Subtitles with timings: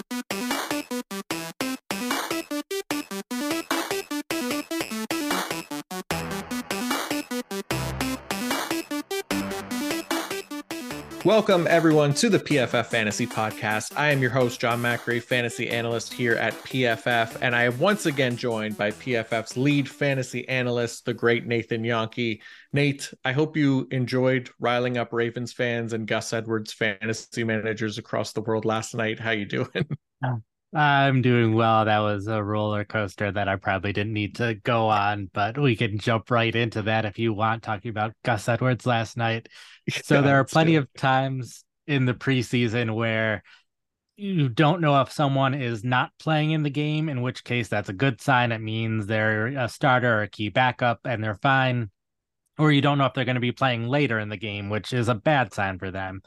[0.00, 0.37] Thank you.
[11.24, 13.92] Welcome, everyone, to the PFF Fantasy Podcast.
[13.96, 18.06] I am your host, John Macri, fantasy analyst here at PFF, and I am once
[18.06, 22.40] again joined by PFF's lead fantasy analyst, the great Nathan Jahnke.
[22.72, 28.32] Nate, I hope you enjoyed riling up Ravens fans and Gus Edwards fantasy managers across
[28.32, 29.18] the world last night.
[29.18, 29.88] How you doing?
[30.74, 31.86] I'm doing well.
[31.86, 35.76] That was a roller coaster that I probably didn't need to go on, but we
[35.76, 39.48] can jump right into that if you want, talking about Gus Edwards last night.
[40.04, 43.42] So yeah, there are plenty of times in the preseason where
[44.18, 47.88] you don't know if someone is not playing in the game, in which case that's
[47.88, 48.52] a good sign.
[48.52, 51.90] It means they're a starter or a key backup and they're fine.
[52.58, 54.92] Or you don't know if they're going to be playing later in the game, which
[54.92, 56.20] is a bad sign for them.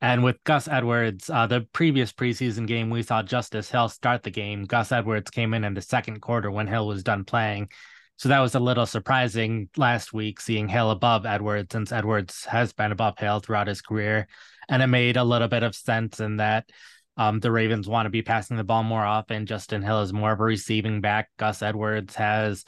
[0.00, 4.30] And with Gus Edwards, uh, the previous preseason game, we saw Justice Hill start the
[4.30, 4.64] game.
[4.64, 7.68] Gus Edwards came in in the second quarter when Hill was done playing.
[8.16, 12.72] So that was a little surprising last week, seeing Hill above Edwards, since Edwards has
[12.72, 14.28] been above Hill throughout his career.
[14.68, 16.68] And it made a little bit of sense in that
[17.16, 19.46] um, the Ravens want to be passing the ball more often.
[19.46, 21.30] Justice Hill is more of a receiving back.
[21.38, 22.64] Gus Edwards has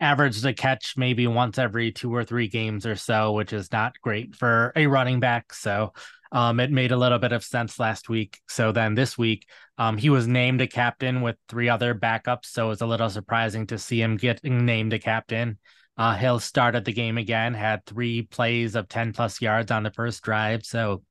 [0.00, 4.00] averaged a catch maybe once every two or three games or so, which is not
[4.00, 5.52] great for a running back.
[5.52, 5.92] So
[6.32, 8.38] um, it made a little bit of sense last week.
[8.48, 9.46] So then this week,
[9.78, 12.46] um, he was named a captain with three other backups.
[12.46, 15.58] So it was a little surprising to see him getting named a captain.
[15.96, 19.90] Uh, Hill started the game again, had three plays of 10 plus yards on the
[19.90, 20.64] first drive.
[20.64, 21.02] So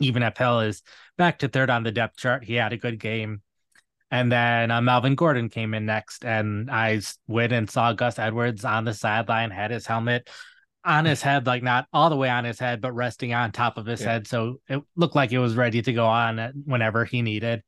[0.00, 0.82] even if Hill is
[1.18, 3.42] back to third on the depth chart, he had a good game.
[4.10, 8.64] And then uh, Melvin Gordon came in next, and I went and saw Gus Edwards
[8.64, 10.30] on the sideline, had his helmet
[10.84, 13.78] on his head, like not all the way on his head, but resting on top
[13.78, 14.12] of his yeah.
[14.12, 14.26] head.
[14.26, 17.62] So it looked like it was ready to go on whenever he needed.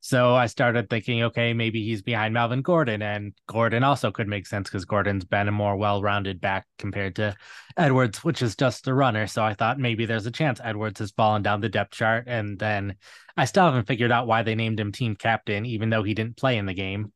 [0.00, 4.46] So I started thinking, okay, maybe he's behind Melvin Gordon, and Gordon also could make
[4.46, 7.34] sense because Gordon's been a more well-rounded back compared to
[7.76, 9.26] Edwards, which is just a runner.
[9.26, 12.56] So I thought maybe there's a chance Edwards has fallen down the depth chart, and
[12.58, 12.94] then
[13.36, 16.36] I still haven't figured out why they named him team captain, even though he didn't
[16.36, 17.12] play in the game.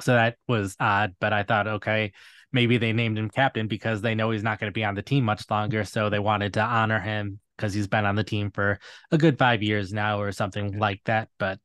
[0.00, 2.12] So that was odd, but I thought, okay,
[2.54, 5.02] maybe they named him captain because they know he's not going to be on the
[5.02, 5.84] team much longer.
[5.84, 8.78] So they wanted to honor him because he's been on the team for
[9.10, 11.28] a good five years now or something like that.
[11.38, 11.58] But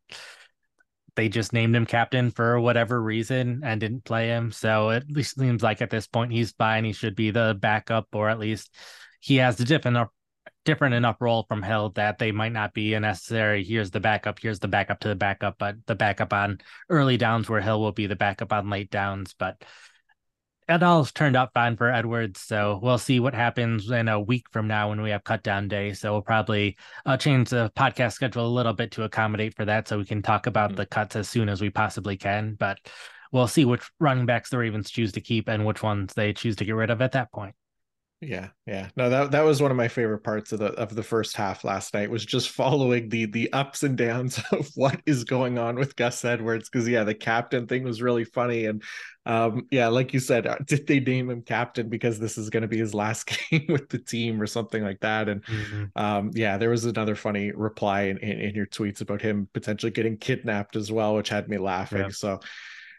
[1.16, 4.51] they just named him captain for whatever reason and didn't play him.
[4.51, 6.83] So it seems like at this point he's fine.
[6.85, 8.73] He should be the backup, or at least
[9.19, 10.09] he has the different
[10.66, 13.63] different enough role from Hill that they might not be a necessary.
[13.63, 14.39] Here's the backup.
[14.39, 17.91] Here's the backup to the backup, but the backup on early downs where Hill will
[17.91, 19.33] be the backup on late downs.
[19.38, 19.63] But
[20.69, 22.41] it all turned out fine for Edwards.
[22.41, 25.68] So we'll see what happens in a week from now when we have cut down
[25.68, 25.94] day.
[25.94, 29.88] So we'll probably uh, change the podcast schedule a little bit to accommodate for that
[29.88, 30.78] so we can talk about mm-hmm.
[30.78, 32.53] the cuts as soon as we possibly can.
[32.53, 32.78] But
[33.31, 36.56] we'll see which running backs the Ravens choose to keep and which ones they choose
[36.57, 37.56] to get rid of at that point.
[38.22, 38.90] Yeah, yeah.
[38.97, 41.63] No, that that was one of my favorite parts of the of the first half
[41.63, 45.75] last night was just following the the ups and downs of what is going on
[45.75, 48.84] with Gus Edwards because yeah, the captain thing was really funny and
[49.25, 52.62] um yeah, like you said, uh, did they name him captain because this is going
[52.62, 55.86] to be his last game with the team or something like that and mm-hmm.
[55.96, 59.91] um yeah, there was another funny reply in, in, in your tweets about him potentially
[59.91, 62.00] getting kidnapped as well, which had me laughing.
[62.00, 62.09] Yeah.
[62.09, 62.40] So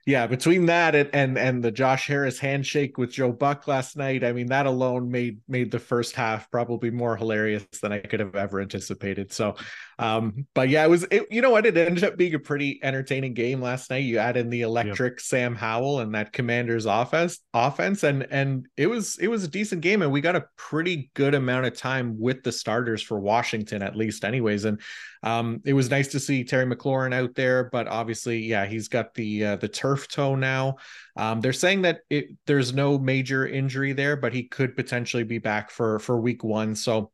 [0.06, 4.24] yeah, between that and, and and the Josh Harris handshake with Joe Buck last night,
[4.24, 8.20] I mean that alone made made the first half probably more hilarious than I could
[8.20, 9.32] have ever anticipated.
[9.32, 9.56] So,
[10.00, 11.66] um, but yeah, it was it, you know what?
[11.66, 13.98] It ended up being a pretty entertaining game last night.
[14.04, 15.20] You add in the electric yep.
[15.20, 19.82] Sam Howell and that Commanders offense offense, and and it was it was a decent
[19.82, 23.82] game, and we got a pretty good amount of time with the starters for Washington
[23.82, 24.64] at least, anyways.
[24.64, 24.80] And
[25.22, 29.12] um, it was nice to see Terry McLaurin out there, but obviously, yeah, he's got
[29.12, 30.76] the uh, the turf toe now.
[31.14, 35.36] Um, they're saying that it, there's no major injury there, but he could potentially be
[35.36, 36.74] back for for week one.
[36.74, 37.12] So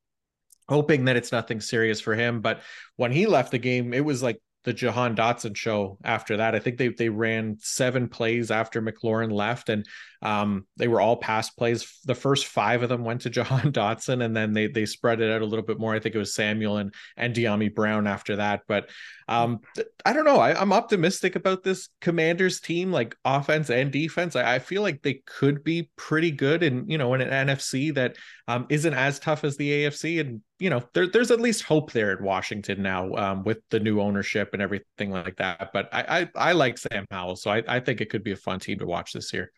[0.69, 2.41] hoping that it's nothing serious for him.
[2.41, 2.61] But
[2.97, 6.57] when he left the game, it was like the Jahan Dotson show after that.
[6.57, 9.87] I think they they ran seven plays after McLaurin left, and
[10.23, 12.01] um, they were all pass plays.
[12.05, 15.31] The first five of them went to Jahan Dotson, and then they they spread it
[15.31, 15.95] out a little bit more.
[15.95, 18.63] I think it was Samuel and and Dyami Brown after that.
[18.67, 18.91] But
[19.29, 19.61] um,
[20.05, 20.39] I don't know.
[20.39, 24.37] I, am optimistic about this Commanders team, like offense and defense.
[24.37, 27.93] I, I, feel like they could be pretty good, and you know, in an NFC
[27.95, 31.65] that um, isn't as tough as the AFC, and you know, there, there's at least
[31.65, 35.71] hope there in Washington now um, with the new ownership and everything like that.
[35.73, 38.37] But I I, I like Sam Howell, so I, I think it could be a
[38.37, 39.51] fun team to watch this year.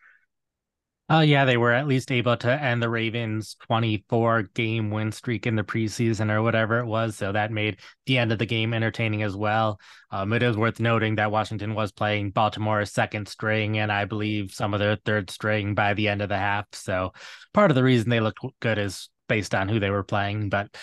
[1.11, 5.47] Oh yeah, they were at least able to end the Ravens 24 game win streak
[5.47, 7.15] in the preseason or whatever it was.
[7.15, 9.79] So that made the end of the game entertaining as well.
[10.11, 14.51] Um, it is worth noting that Washington was playing Baltimore's second string and I believe
[14.51, 16.67] some of their third string by the end of the half.
[16.73, 17.13] So
[17.55, 20.49] part of the reason they looked good is based on who they were playing.
[20.49, 20.77] But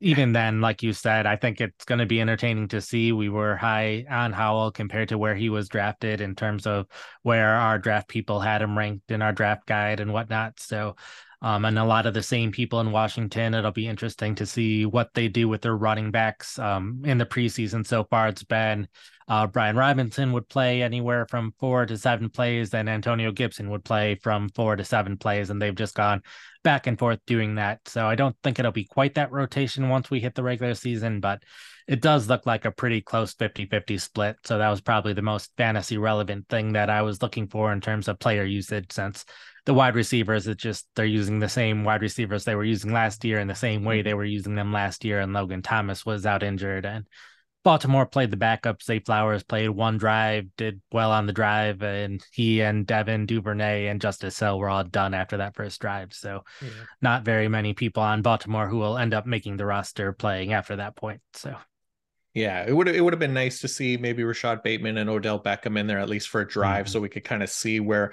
[0.00, 3.12] even then, like you said, I think it's going to be entertaining to see.
[3.12, 6.86] We were high on Howell compared to where he was drafted in terms of
[7.22, 10.58] where our draft people had him ranked in our draft guide and whatnot.
[10.58, 10.96] So,
[11.42, 13.54] um, and a lot of the same people in Washington.
[13.54, 16.58] It'll be interesting to see what they do with their running backs.
[16.58, 18.88] Um, in the preseason so far, it's been
[19.28, 23.84] uh, Brian Robinson would play anywhere from four to seven plays, and Antonio Gibson would
[23.84, 26.22] play from four to seven plays, and they've just gone
[26.62, 27.80] back and forth doing that.
[27.88, 31.20] So I don't think it'll be quite that rotation once we hit the regular season,
[31.20, 31.42] but
[31.86, 34.36] it does look like a pretty close 50 50 split.
[34.44, 37.80] So that was probably the most fantasy relevant thing that I was looking for in
[37.80, 39.24] terms of player usage since
[39.66, 43.24] the wide receivers, it's just they're using the same wide receivers they were using last
[43.24, 45.20] year in the same way they were using them last year.
[45.20, 47.06] And Logan Thomas was out injured and
[47.62, 48.82] Baltimore played the backup.
[48.82, 53.86] Zay Flowers played one drive, did well on the drive, and he and Devin Duvernay
[53.86, 56.14] and Justice Hill were all done after that first drive.
[56.14, 56.68] So, yeah.
[57.02, 60.76] not very many people on Baltimore who will end up making the roster playing after
[60.76, 61.20] that point.
[61.34, 61.54] So,
[62.32, 65.42] yeah, it would it would have been nice to see maybe Rashod Bateman and Odell
[65.42, 66.92] Beckham in there at least for a drive, mm-hmm.
[66.92, 68.12] so we could kind of see where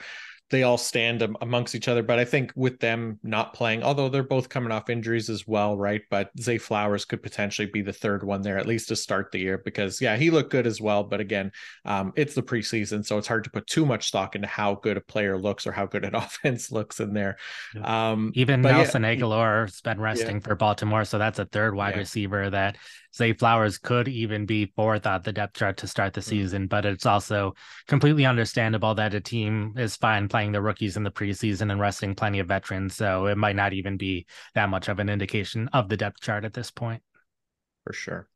[0.49, 2.01] they all stand amongst each other.
[2.03, 5.77] But I think with them not playing, although they're both coming off injuries as well,
[5.77, 6.01] right?
[6.09, 9.39] But Zay Flowers could potentially be the third one there, at least to start the
[9.39, 11.03] year, because yeah, he looked good as well.
[11.03, 11.51] But again,
[11.83, 14.95] um, it's the preseason, so it's hard to put too much stock into how good
[14.97, 17.37] a player looks or how good an offense looks in there.
[17.81, 20.43] Um, Even Nelson yeah, Agholor's been resting yeah.
[20.43, 21.99] for Baltimore, so that's a third wide yeah.
[21.99, 22.77] receiver that
[23.17, 26.25] Zay Flowers could even be fourth on the depth chart to start the mm.
[26.25, 27.53] season, but it's also
[27.87, 32.13] completely understandable that a team is fine playing the rookies in the preseason and resting
[32.15, 32.95] plenty of veterans.
[32.95, 36.45] So it might not even be that much of an indication of the depth chart
[36.45, 37.01] at this point.
[37.83, 38.29] For sure.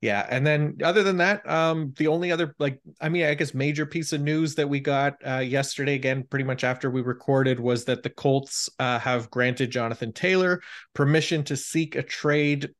[0.00, 3.52] Yeah, and then other than that, um, the only other like I mean, I guess
[3.52, 7.60] major piece of news that we got uh, yesterday, again, pretty much after we recorded,
[7.60, 10.62] was that the Colts uh, have granted Jonathan Taylor
[10.94, 12.70] permission to seek a trade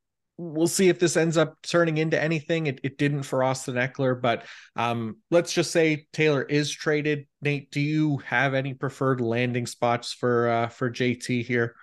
[0.40, 2.66] we'll see if this ends up turning into anything.
[2.66, 7.26] It, it didn't for Austin Ekeler, but um, let's just say Taylor is traded.
[7.42, 11.74] Nate, do you have any preferred landing spots for uh, for JT here?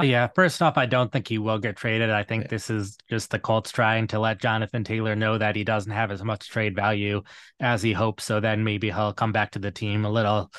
[0.00, 2.10] Yeah, first off, I don't think he will get traded.
[2.10, 2.48] I think yeah.
[2.48, 6.10] this is just the Colts trying to let Jonathan Taylor know that he doesn't have
[6.10, 7.22] as much trade value
[7.60, 8.24] as he hopes.
[8.24, 10.50] So then maybe he'll come back to the team a little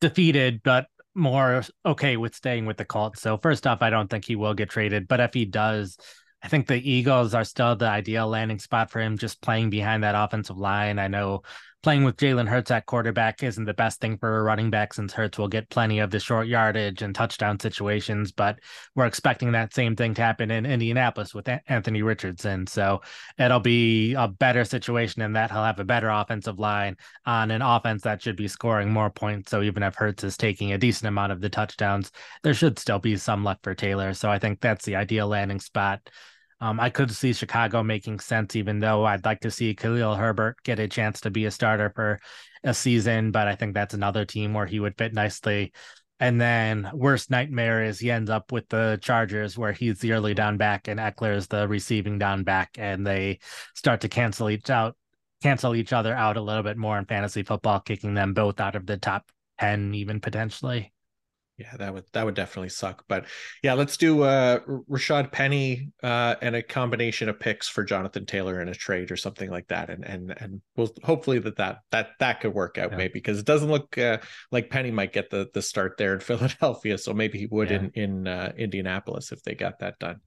[0.00, 0.86] defeated, but
[1.20, 3.20] more okay with staying with the Colts.
[3.20, 5.96] So first off, I don't think he will get traded, but if he does,
[6.42, 10.02] I think the Eagles are still the ideal landing spot for him, just playing behind
[10.02, 10.98] that offensive line.
[10.98, 11.42] I know
[11.82, 15.12] playing with Jalen Hurts at quarterback isn't the best thing for a running back since
[15.12, 18.58] Hurts will get plenty of the short yardage and touchdown situations, but
[18.94, 22.66] we're expecting that same thing to happen in Indianapolis with Anthony Richardson.
[22.66, 23.00] So
[23.38, 27.62] it'll be a better situation in that he'll have a better offensive line on an
[27.62, 29.50] offense that should be scoring more points.
[29.50, 32.12] So even if Hurts is taking a decent amount of the touchdowns,
[32.42, 34.12] there should still be some left for Taylor.
[34.12, 36.10] So I think that's the ideal landing spot.
[36.60, 40.62] Um, I could see Chicago making sense, even though I'd like to see Khalil Herbert
[40.62, 42.18] get a chance to be a starter for
[42.62, 43.30] a season.
[43.30, 45.72] But I think that's another team where he would fit nicely.
[46.18, 50.34] And then worst nightmare is he ends up with the Chargers, where he's the early
[50.34, 53.38] down back and Ekeler is the receiving down back, and they
[53.74, 54.98] start to cancel each out,
[55.42, 58.76] cancel each other out a little bit more in fantasy football, kicking them both out
[58.76, 60.92] of the top ten, even potentially
[61.60, 63.04] yeah, that would that would definitely suck.
[63.06, 63.26] But
[63.62, 68.62] yeah, let's do uh Rashaad Penny uh and a combination of picks for Jonathan Taylor
[68.62, 69.90] in a trade or something like that.
[69.90, 72.96] And and and we'll hopefully that that that that could work out yeah.
[72.96, 74.18] maybe because it doesn't look uh,
[74.50, 76.96] like Penny might get the the start there in Philadelphia.
[76.96, 77.76] So maybe he would yeah.
[77.76, 80.20] in in uh, Indianapolis if they got that done.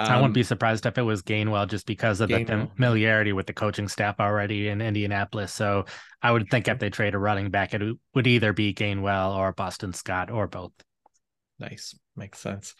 [0.00, 2.46] Um, I wouldn't be surprised if it was Gainwell just because of Gainwell.
[2.46, 5.52] the familiarity with the coaching staff already in Indianapolis.
[5.52, 5.84] So
[6.22, 7.82] I would think if they trade a running back, it
[8.14, 10.72] would either be Gainwell or Boston Scott or both.
[11.58, 11.94] Nice.
[12.16, 12.74] Makes sense.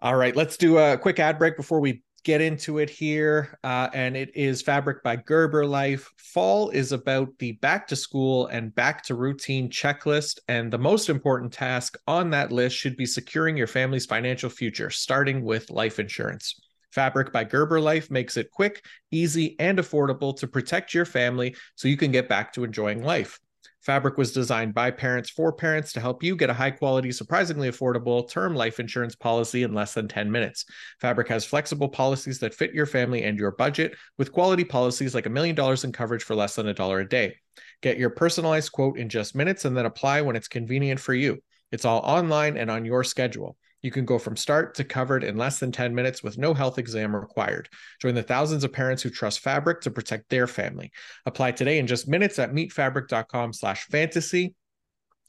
[0.00, 3.58] All right, let's do a quick ad break before we get into it here.
[3.62, 6.10] Uh, and it is Fabric by Gerber Life.
[6.16, 10.38] Fall is about the back to school and back to routine checklist.
[10.48, 14.90] And the most important task on that list should be securing your family's financial future,
[14.90, 16.60] starting with life insurance.
[16.90, 21.88] Fabric by Gerber Life makes it quick, easy, and affordable to protect your family so
[21.88, 23.40] you can get back to enjoying life.
[23.84, 27.70] Fabric was designed by parents for parents to help you get a high quality, surprisingly
[27.70, 30.64] affordable term life insurance policy in less than 10 minutes.
[31.00, 35.26] Fabric has flexible policies that fit your family and your budget, with quality policies like
[35.26, 37.36] a million dollars in coverage for less than a dollar a day.
[37.82, 41.42] Get your personalized quote in just minutes and then apply when it's convenient for you.
[41.70, 43.56] It's all online and on your schedule.
[43.84, 46.78] You can go from start to covered in less than 10 minutes with no health
[46.78, 47.68] exam required.
[48.00, 50.90] Join the thousands of parents who trust Fabric to protect their family.
[51.26, 54.54] Apply today in just minutes at meetfabric.com slash fantasy.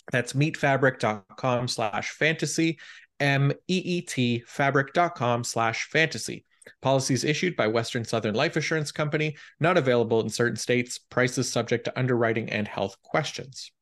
[0.09, 2.79] That's meetfabric.com slash fantasy,
[3.19, 6.45] M-E-E-T fabric.com slash fantasy.
[6.81, 11.83] Policies issued by Western Southern Life Assurance Company, not available in certain states, prices subject
[11.85, 13.73] to underwriting and health questions.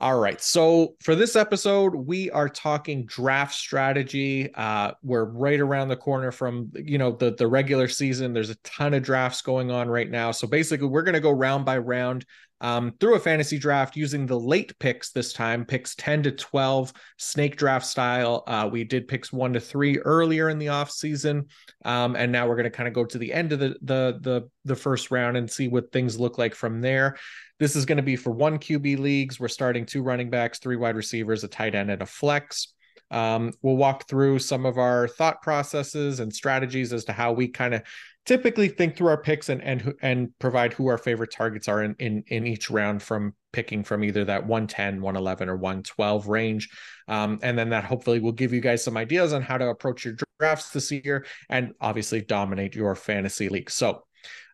[0.00, 0.40] All right.
[0.40, 4.48] So for this episode, we are talking draft strategy.
[4.54, 8.32] Uh, we're right around the corner from you know the the regular season.
[8.32, 10.30] There's a ton of drafts going on right now.
[10.30, 12.26] So basically, we're going to go round by round
[12.60, 16.92] um, through a fantasy draft using the late picks this time, picks 10 to 12,
[17.16, 18.42] snake draft style.
[18.46, 21.46] Uh, we did picks one to three earlier in the off season,
[21.84, 24.18] um, and now we're going to kind of go to the end of the the
[24.20, 27.16] the the first round and see what things look like from there.
[27.58, 29.40] This is going to be for one QB leagues.
[29.40, 32.72] We're starting two running backs, three wide receivers, a tight end, and a flex.
[33.10, 37.48] Um, we'll walk through some of our thought processes and strategies as to how we
[37.48, 37.82] kind of
[38.28, 41.96] typically think through our picks and and and provide who our favorite targets are in
[41.98, 46.68] in in each round from picking from either that 110 111 or 112 range.
[47.08, 50.04] Um, and then that hopefully will give you guys some ideas on how to approach
[50.04, 53.70] your drafts this year and obviously dominate your fantasy league.
[53.70, 54.04] So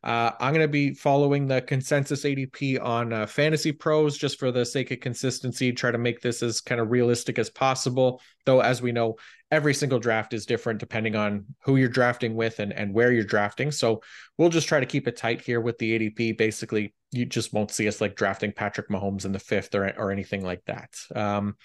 [0.04, 4.52] uh, I'm going to be following the consensus ADP on uh, Fantasy Pros just for
[4.52, 8.20] the sake of consistency, try to make this as kind of realistic as possible.
[8.44, 9.16] Though, as we know,
[9.50, 13.24] every single draft is different depending on who you're drafting with and, and where you're
[13.24, 13.70] drafting.
[13.70, 14.02] So
[14.36, 16.36] we'll just try to keep it tight here with the ADP.
[16.36, 20.12] Basically, you just won't see us like drafting Patrick Mahomes in the fifth or, or
[20.12, 20.94] anything like that.
[21.16, 21.56] Um,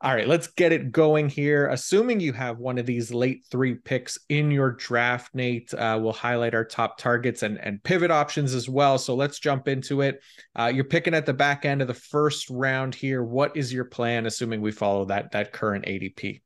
[0.00, 1.68] all right, let's get it going here.
[1.68, 6.12] Assuming you have one of these late three picks in your draft, Nate, uh, we'll
[6.12, 8.98] highlight our top targets and, and pivot options as well.
[8.98, 10.20] So let's jump into it.
[10.54, 13.22] Uh, you're picking at the back end of the first round here.
[13.22, 16.40] What is your plan, assuming we follow that that current ADP?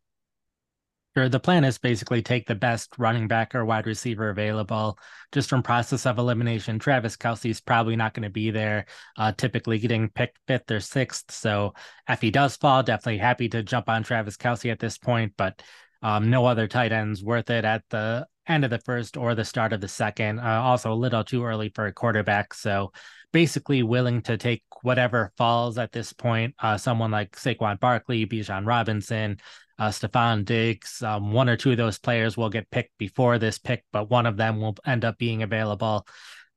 [1.17, 1.29] Sure.
[1.29, 4.97] The plan is basically take the best running back or wide receiver available
[5.33, 6.79] just from process of elimination.
[6.79, 8.87] Travis Kelce is probably not going to be there,
[9.17, 11.33] uh, typically getting picked fifth or sixth.
[11.33, 11.75] So
[12.09, 15.61] if he does fall, definitely happy to jump on Travis Kelce at this point, but
[16.01, 19.45] um, no other tight ends worth it at the end of the first or the
[19.45, 20.39] start of the second.
[20.39, 22.55] Uh, also, a little too early for a quarterback.
[22.55, 22.93] So
[23.33, 26.55] basically willing to take whatever falls at this point.
[26.59, 29.39] Uh, someone like Saquon Barkley, Bijan Robinson,
[29.81, 31.03] uh, Stefon Diggs.
[31.03, 34.27] Um, one or two of those players will get picked before this pick, but one
[34.27, 36.07] of them will end up being available.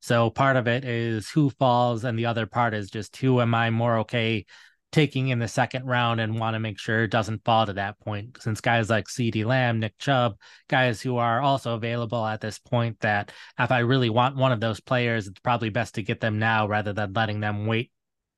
[0.01, 3.55] So part of it is who falls, and the other part is just who am
[3.55, 4.45] I more okay
[4.91, 7.99] taking in the second round and want to make sure it doesn't fall to that
[8.01, 8.37] point.
[8.41, 10.35] Since guys like CeeDee Lamb, Nick Chubb,
[10.67, 14.59] guys who are also available at this point, that if I really want one of
[14.59, 17.89] those players, it's probably best to get them now rather than letting them wait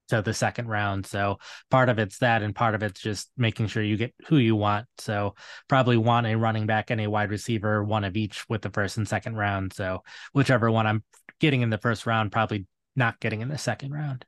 [0.10, 1.06] to the second round.
[1.06, 4.38] So part of it's that, and part of it's just making sure you get who
[4.38, 4.88] you want.
[4.98, 5.36] So
[5.68, 8.98] probably want a running back and a wide receiver, one of each with the first
[8.98, 9.74] and second round.
[9.74, 11.04] So whichever one I'm
[11.40, 14.26] getting in the first round, probably not getting in the second round.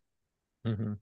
[0.65, 0.93] Mm-hmm.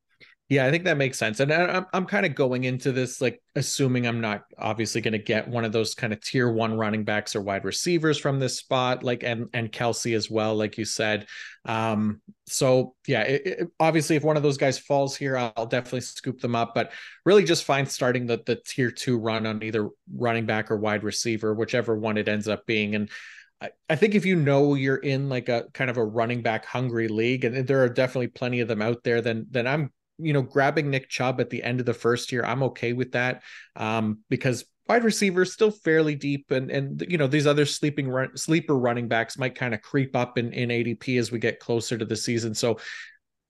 [0.47, 1.39] Yeah, I think that makes sense.
[1.39, 5.17] And I'm I'm kind of going into this like assuming I'm not obviously going to
[5.17, 8.57] get one of those kind of tier 1 running backs or wide receivers from this
[8.57, 11.25] spot like and and Kelce as well like you said.
[11.65, 16.01] Um so yeah, it, it, obviously if one of those guys falls here I'll definitely
[16.01, 16.91] scoop them up, but
[17.25, 21.03] really just find starting the the tier 2 run on either running back or wide
[21.03, 23.09] receiver, whichever one it ends up being and
[23.89, 27.07] I think if you know you're in like a kind of a running back hungry
[27.07, 30.41] league, and there are definitely plenty of them out there, then then I'm you know,
[30.41, 33.43] grabbing Nick Chubb at the end of the first year, I'm okay with that
[33.75, 38.35] um, because wide receivers still fairly deep, and and you know these other sleeping run,
[38.37, 41.97] sleeper running backs might kind of creep up in in ADP as we get closer
[41.97, 42.53] to the season.
[42.53, 42.79] So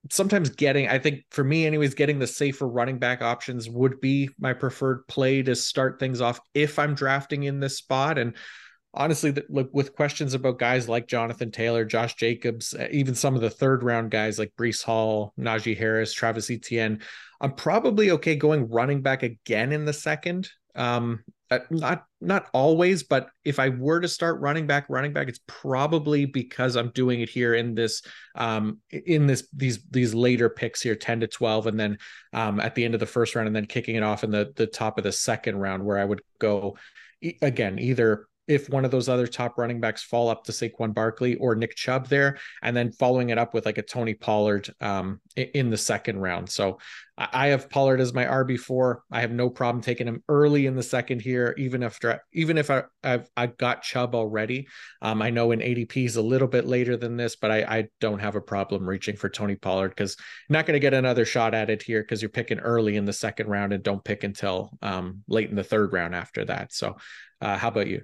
[0.09, 4.29] sometimes getting, I think for me, anyways, getting the safer running back options would be
[4.39, 8.35] my preferred play to start things off if I'm drafting in this spot and
[8.95, 13.41] honestly, look with questions about guys like Jonathan Taylor, Josh Jacobs, uh, even some of
[13.41, 17.01] the third round guys like Breece Hall, Najee Harris, Travis Etienne,
[17.41, 20.49] I'm probably okay going running back again in the second.
[20.75, 25.27] Um, uh, not not always, but if I were to start running back, running back,
[25.27, 28.01] it's probably because I'm doing it here in this
[28.33, 31.97] um in this these these later picks here, 10 to 12, and then
[32.33, 34.53] um at the end of the first round, and then kicking it off in the
[34.55, 36.77] the top of the second round, where I would go
[37.41, 41.35] again either if one of those other top running backs fall up to Saquon Barkley
[41.35, 45.19] or Nick Chubb there, and then following it up with like a Tony Pollard um,
[45.35, 46.49] in the second round.
[46.49, 46.79] So
[47.17, 49.03] I have Pollard as my RB four.
[49.09, 52.69] I have no problem taking him early in the second here, even after even if
[52.69, 54.67] I, have I've got Chubb already.
[55.01, 57.87] Um, I know in ADP is a little bit later than this, but I, I
[58.01, 60.17] don't have a problem reaching for Tony Pollard because
[60.49, 63.13] not going to get another shot at it here because you're picking early in the
[63.13, 66.73] second round and don't pick until um, late in the third round after that.
[66.73, 66.97] So,
[67.39, 68.01] uh, how about you?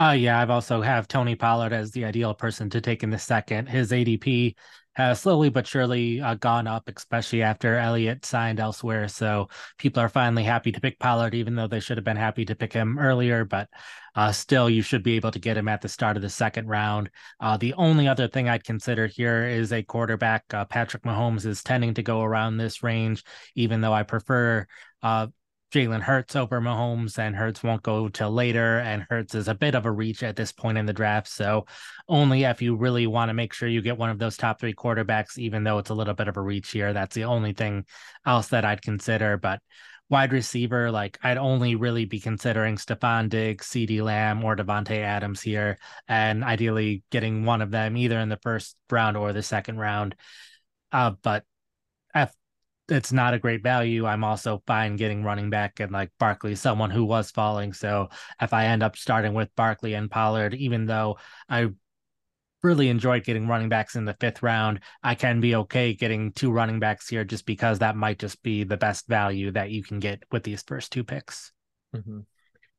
[0.00, 3.18] Uh yeah, I've also have Tony Pollard as the ideal person to take in the
[3.18, 3.68] second.
[3.68, 4.56] His ADP
[4.94, 9.08] has slowly but surely uh, gone up, especially after Elliott signed elsewhere.
[9.08, 12.44] So people are finally happy to pick Pollard, even though they should have been happy
[12.46, 13.44] to pick him earlier.
[13.44, 13.68] But
[14.14, 16.68] uh, still, you should be able to get him at the start of the second
[16.68, 17.10] round.
[17.40, 20.44] Uh, the only other thing I'd consider here is a quarterback.
[20.52, 23.24] Uh, Patrick Mahomes is tending to go around this range,
[23.56, 24.66] even though I prefer
[25.02, 25.28] uh,
[25.72, 28.78] Jalen Hurts over Mahomes, and Hurts won't go till later.
[28.80, 31.28] And Hurts is a bit of a reach at this point in the draft.
[31.28, 31.66] So
[32.08, 34.74] only if you really want to make sure you get one of those top three
[34.74, 36.92] quarterbacks, even though it's a little bit of a reach here.
[36.92, 37.86] That's the only thing
[38.26, 39.38] else that I'd consider.
[39.38, 39.60] But
[40.10, 45.40] wide receiver, like I'd only really be considering Stefon Diggs, CeeDee Lamb, or Davante Adams
[45.40, 49.78] here, and ideally getting one of them either in the first round or the second
[49.78, 50.16] round.
[50.92, 51.44] Uh, but
[52.88, 54.06] it's not a great value.
[54.06, 57.72] I'm also fine getting running back and like Barkley, someone who was falling.
[57.72, 58.08] So
[58.40, 61.68] if I end up starting with Barkley and Pollard, even though I
[62.62, 66.50] really enjoyed getting running backs in the fifth round, I can be okay getting two
[66.50, 69.98] running backs here just because that might just be the best value that you can
[69.98, 71.52] get with these first two picks.
[71.94, 72.20] Mm-hmm.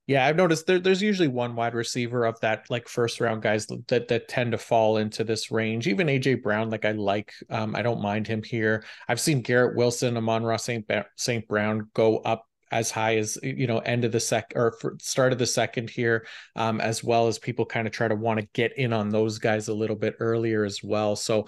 [0.05, 3.67] Yeah, I've noticed there, there's usually one wide receiver of that like first round guys
[3.67, 5.87] that that tend to fall into this range.
[5.87, 8.83] Even AJ Brown, like I like, um, I don't mind him here.
[9.07, 10.85] I've seen Garrett Wilson, Amon-Ra St.
[11.15, 11.47] St.
[11.47, 15.37] Brown go up as high as you know end of the sec or start of
[15.37, 18.75] the second here um, as well as people kind of try to want to get
[18.77, 21.45] in on those guys a little bit earlier as well so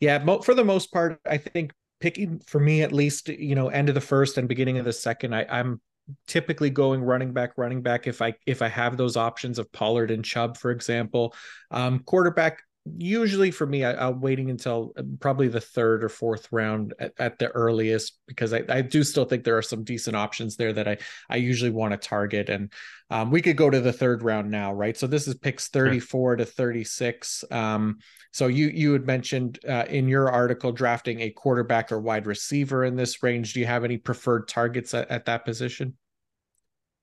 [0.00, 3.68] yeah mo- for the most part i think picking for me at least you know
[3.68, 5.80] end of the first and beginning of the second I, i'm
[6.26, 10.10] typically going running back, running back if I if I have those options of Pollard
[10.10, 11.34] and Chubb, for example.
[11.70, 12.62] Um, quarterback,
[12.96, 17.12] usually for me, I, am waiting until uh, probably the third or fourth round at,
[17.18, 20.72] at the earliest because I, I, do still think there are some decent options there
[20.72, 22.48] that I I usually want to target.
[22.48, 22.72] And
[23.10, 24.96] um, we could go to the third round now, right?
[24.96, 26.36] So this is picks 34 sure.
[26.36, 27.44] to 36.
[27.50, 27.98] Um,
[28.32, 32.84] so you you had mentioned uh, in your article drafting a quarterback or wide receiver
[32.84, 33.52] in this range.
[33.52, 35.94] Do you have any preferred targets at, at that position?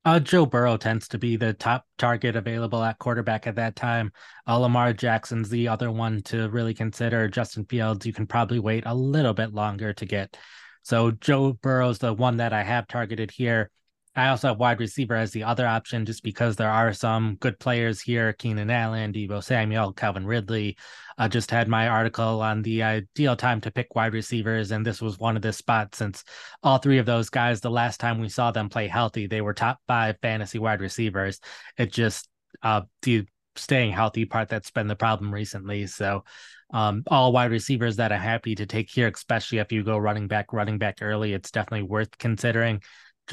[0.05, 4.11] Uh, Joe Burrow tends to be the top target available at quarterback at that time.
[4.45, 7.29] Uh, Lamar Jackson's the other one to really consider.
[7.29, 10.37] Justin Fields, you can probably wait a little bit longer to get.
[10.81, 13.71] So Joe Burrow's the one that I have targeted here.
[14.15, 17.59] I also have wide receiver as the other option just because there are some good
[17.59, 20.77] players here Keenan Allen, Deebo Samuel, Calvin Ridley.
[21.17, 25.01] I just had my article on the ideal time to pick wide receivers, and this
[25.01, 26.23] was one of the spots since
[26.61, 29.53] all three of those guys, the last time we saw them play healthy, they were
[29.53, 31.39] top five fantasy wide receivers.
[31.77, 32.29] It just,
[32.61, 35.87] uh, the staying healthy part that's been the problem recently.
[35.87, 36.23] So,
[36.71, 40.27] um, all wide receivers that I'm happy to take here, especially if you go running
[40.27, 42.81] back, running back early, it's definitely worth considering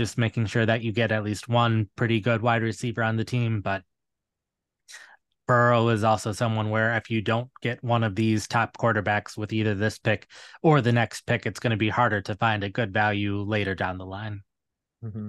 [0.00, 3.24] just making sure that you get at least one pretty good wide receiver on the
[3.24, 3.60] team.
[3.60, 3.82] But
[5.46, 9.52] Burrow is also someone where if you don't get one of these top quarterbacks with
[9.52, 10.26] either this pick
[10.62, 13.74] or the next pick, it's going to be harder to find a good value later
[13.74, 14.40] down the line.
[15.04, 15.28] Mm-hmm.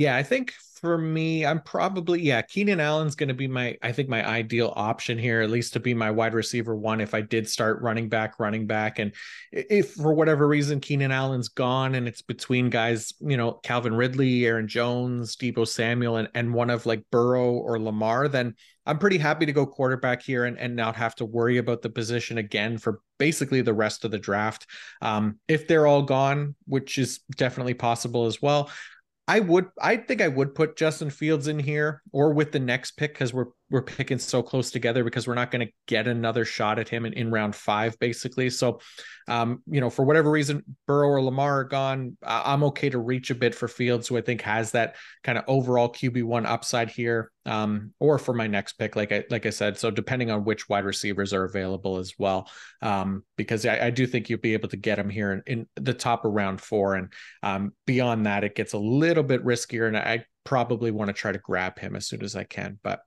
[0.00, 3.92] Yeah, I think for me, I'm probably yeah, Keenan Allen's going to be my I
[3.92, 7.20] think my ideal option here, at least to be my wide receiver one if I
[7.20, 9.12] did start running back, running back, and
[9.52, 14.46] if for whatever reason Keenan Allen's gone and it's between guys, you know, Calvin Ridley,
[14.46, 18.54] Aaron Jones, Deebo Samuel, and and one of like Burrow or Lamar, then
[18.86, 21.90] I'm pretty happy to go quarterback here and and not have to worry about the
[21.90, 24.66] position again for basically the rest of the draft.
[25.02, 28.70] Um, if they're all gone, which is definitely possible as well.
[29.30, 32.96] I would I think I would put Justin Fields in here or with the next
[32.96, 36.44] pick because we're we're picking so close together because we're not going to get another
[36.44, 38.50] shot at him in, in round five, basically.
[38.50, 38.80] So,
[39.28, 42.16] um, you know, for whatever reason, Burrow or Lamar are gone.
[42.22, 45.44] I'm okay to reach a bit for Fields, who I think has that kind of
[45.46, 49.50] overall QB one upside here, um, or for my next pick, like I like I
[49.50, 49.78] said.
[49.78, 52.50] So depending on which wide receivers are available as well,
[52.82, 55.66] um, because I, I do think you'll be able to get him here in, in
[55.76, 57.12] the top of round four, and
[57.44, 61.30] um, beyond that, it gets a little bit riskier, and I probably want to try
[61.30, 63.00] to grab him as soon as I can, but.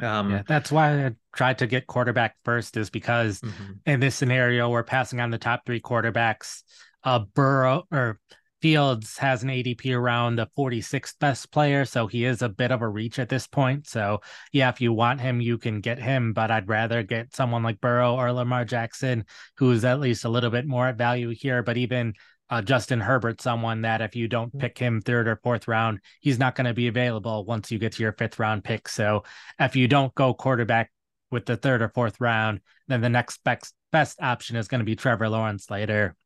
[0.00, 3.72] Um, yeah, that's why I tried to get quarterback first, is because mm-hmm.
[3.86, 6.62] in this scenario, we're passing on the top three quarterbacks.
[7.02, 8.20] Uh, Burrow or
[8.62, 12.82] Fields has an ADP around the 46th best player, so he is a bit of
[12.82, 13.86] a reach at this point.
[13.86, 17.62] So, yeah, if you want him, you can get him, but I'd rather get someone
[17.62, 19.24] like Burrow or Lamar Jackson,
[19.58, 21.62] who's at least a little bit more at value here.
[21.62, 22.14] But even
[22.50, 26.38] uh, Justin Herbert, someone that if you don't pick him third or fourth round, he's
[26.38, 28.88] not going to be available once you get to your fifth round pick.
[28.88, 29.24] So,
[29.58, 30.92] if you don't go quarterback
[31.30, 34.84] with the third or fourth round, then the next best, best option is going to
[34.84, 36.16] be Trevor Lawrence later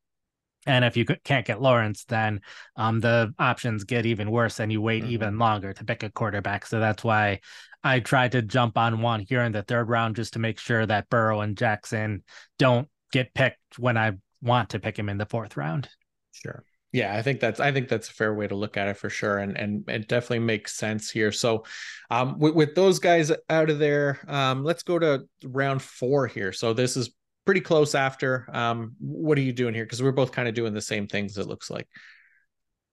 [0.67, 2.41] and if you can't get Lawrence, then
[2.75, 5.13] um, the options get even worse and you wait mm-hmm.
[5.13, 6.65] even longer to pick a quarterback.
[6.67, 7.39] So that's why
[7.83, 10.85] I tried to jump on one here in the third round just to make sure
[10.85, 12.23] that Burrow and Jackson
[12.59, 15.89] don't get picked when I want to pick him in the fourth round.
[16.31, 16.63] Sure.
[16.93, 19.09] Yeah, I think that's I think that's a fair way to look at it for
[19.09, 21.31] sure, and and it definitely makes sense here.
[21.31, 21.63] So,
[22.09, 26.51] um, with, with those guys out of there, um, let's go to round four here.
[26.51, 27.11] So this is
[27.45, 28.45] pretty close after.
[28.51, 29.85] Um, what are you doing here?
[29.85, 31.37] Because we're both kind of doing the same things.
[31.37, 31.87] It looks like.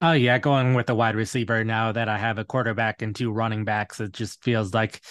[0.01, 3.31] Oh yeah, going with the wide receiver now that I have a quarterback and two
[3.33, 5.01] running backs, it just feels like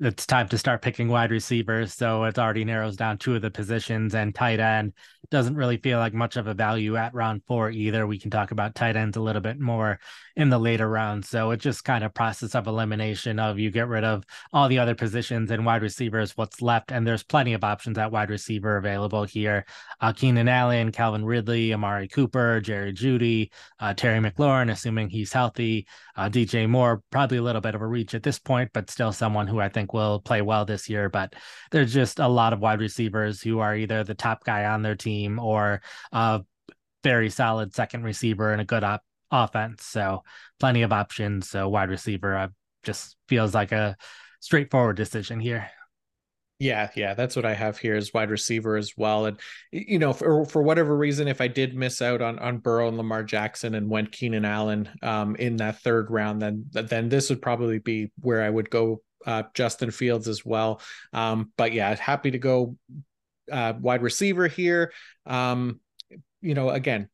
[0.00, 1.92] it's time to start picking wide receivers.
[1.92, 4.92] So it already narrows down two of the positions and tight end
[5.30, 8.06] doesn't really feel like much of a value at round four either.
[8.06, 9.98] We can talk about tight ends a little bit more
[10.38, 11.28] in the later rounds.
[11.28, 14.22] So it's just kind of process of elimination of you get rid of
[14.52, 16.92] all the other positions and wide receivers, what's left.
[16.92, 19.66] And there's plenty of options at wide receiver available here.
[20.00, 25.88] Uh, Keenan Allen, Calvin Ridley, Amari Cooper, Jerry Jeudy, uh, Terry McLaurin, assuming he's healthy,
[26.14, 29.10] uh, DJ Moore, probably a little bit of a reach at this point, but still
[29.10, 31.08] someone who I think will play well this year.
[31.08, 31.34] But
[31.72, 34.94] there's just a lot of wide receivers who are either the top guy on their
[34.94, 36.42] team or a
[37.02, 39.84] very solid second receiver and a good op- offense.
[39.84, 40.22] So
[40.58, 41.48] plenty of options.
[41.48, 42.48] So wide receiver uh,
[42.82, 43.96] just feels like a
[44.40, 45.70] straightforward decision here.
[46.60, 49.26] Yeah, yeah, that's what I have here is wide receiver as well.
[49.26, 49.38] And
[49.70, 52.96] you know, for for whatever reason, if I did miss out on on Burrow and
[52.96, 57.40] Lamar Jackson and went Keenan Allen um, in that third round, then then this would
[57.40, 60.80] probably be where I would go uh, Justin Fields as well.
[61.12, 62.76] Um, but yeah, happy to go
[63.52, 64.92] uh, wide receiver here.
[65.26, 65.78] Um,
[66.40, 67.08] you know, again,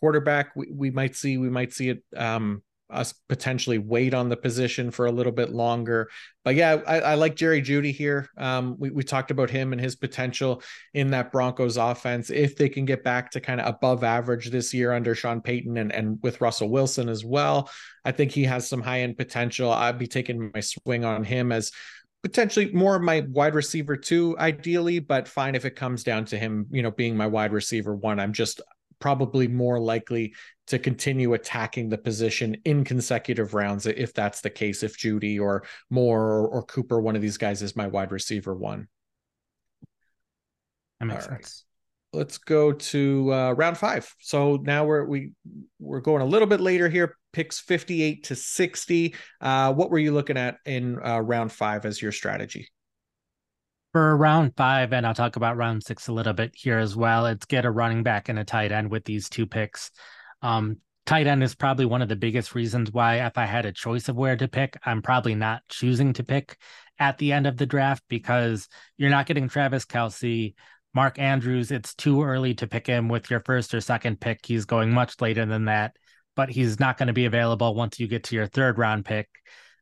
[0.00, 4.36] quarterback, we, we might see we might see it um, us potentially wait on the
[4.36, 6.08] position for a little bit longer.
[6.44, 8.28] But yeah, I, I like Jerry Jeudy here.
[8.36, 10.62] Um, we, we talked about him and his potential
[10.94, 12.30] in that Broncos offense.
[12.30, 15.76] If they can get back to kind of above average this year under Sean Payton
[15.76, 17.70] and, and with Russell Wilson as well,
[18.04, 19.70] I think he has some high end potential.
[19.70, 21.72] I'd be taking my swing on him as
[22.22, 26.38] potentially more of my wide receiver two, ideally, but fine if it comes down to
[26.38, 28.20] him, you know, being my wide receiver one.
[28.20, 28.60] I'm just
[29.00, 30.34] probably more likely
[30.68, 35.64] to continue attacking the position in consecutive rounds if that's the case if Jeudy or
[35.90, 38.86] Moore or, Cooper one of these guys is my wide receiver one.
[41.00, 41.64] That makes All sense.
[42.12, 42.20] Right.
[42.20, 44.12] Let's go to uh, round five.
[44.20, 45.32] So now we're we
[45.78, 47.16] we're going a little bit later here.
[47.32, 49.14] Picks fifty eight to sixty.
[49.40, 52.68] Uh, what were you looking at in uh, round five as your strategy?
[53.92, 57.26] For round five, and I'll talk about round six a little bit here as well.
[57.26, 59.90] It's get a running back and a tight end with these two picks.
[60.42, 60.76] Um,
[61.06, 64.08] tight end is probably one of the biggest reasons why, if I had a choice
[64.08, 66.56] of where to pick, I'm probably not choosing to pick
[67.00, 70.54] at the end of the draft because you're not getting Travis Kelce.
[70.94, 74.46] Mark Andrews, it's too early to pick him with your first or second pick.
[74.46, 75.96] He's going much later than that,
[76.36, 79.28] but he's not going to be available once you get to your third round pick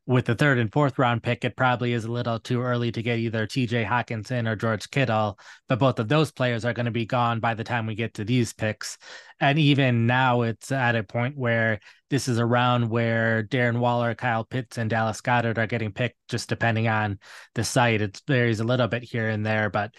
[0.09, 3.03] with the third and fourth round pick, it probably is a little too early to
[3.03, 6.91] get either TJ Hockenson or George Kittle, but both of those players are going to
[6.91, 8.97] be gone by the time we get to these picks.
[9.39, 14.15] And even now, it's at a point where this is a round where Darren Waller,
[14.15, 17.19] Kyle Pitts, and Dallas Goedert are getting picked, just depending on
[17.53, 18.01] the site.
[18.01, 19.93] It varies a little bit here and there, but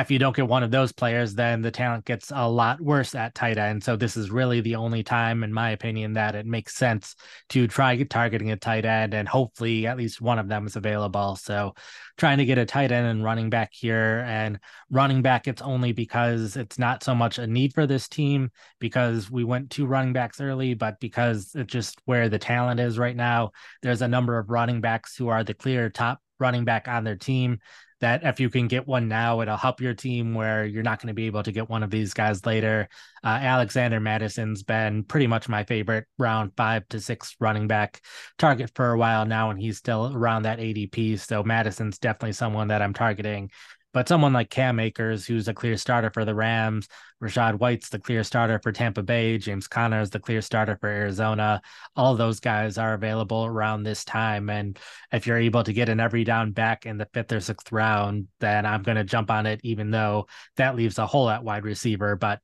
[0.00, 3.14] if you don't get one of those players, then the talent gets a lot worse
[3.14, 3.82] at tight end.
[3.82, 7.16] So this is really the only time, in my opinion, that it makes sense
[7.50, 11.36] to try targeting a tight end, and hopefully at least one of them is available.
[11.36, 11.74] So
[12.16, 14.58] trying to get a tight end and running back here, and
[14.90, 19.30] running back, it's only because it's not so much a need for this team because
[19.30, 23.16] we went two running backs early, but because it's just where the talent is right
[23.16, 23.50] now.
[23.82, 27.16] There's a number of running backs who are the clear top running back on their
[27.16, 27.58] team
[28.00, 31.08] that if you can get one now, it'll help your team where you're not going
[31.08, 32.88] to be able to get one of these guys later.
[33.24, 38.02] Uh, Alexander Mattison's been pretty much my favorite round five to six running back
[38.38, 41.18] target for a while now, and he's still around that ADP.
[41.18, 43.50] So Mattison's definitely someone that I'm targeting.
[43.96, 46.86] But someone like Cam Akers, who's a clear starter for the Rams,
[47.24, 50.90] Rachaad White's the clear starter for Tampa Bay, James Conner is the clear starter for
[50.90, 51.62] Arizona.
[51.96, 54.50] All those guys are available around this time.
[54.50, 54.78] And
[55.12, 58.28] if you're able to get an every down back in the fifth or sixth round,
[58.38, 60.26] then I'm going to jump on it, even though
[60.58, 62.16] that leaves a hole at wide receiver.
[62.16, 62.40] But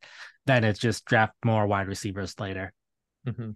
[0.46, 2.72] then it's just draft more wide receivers later.
[3.26, 3.50] Mm-hmm.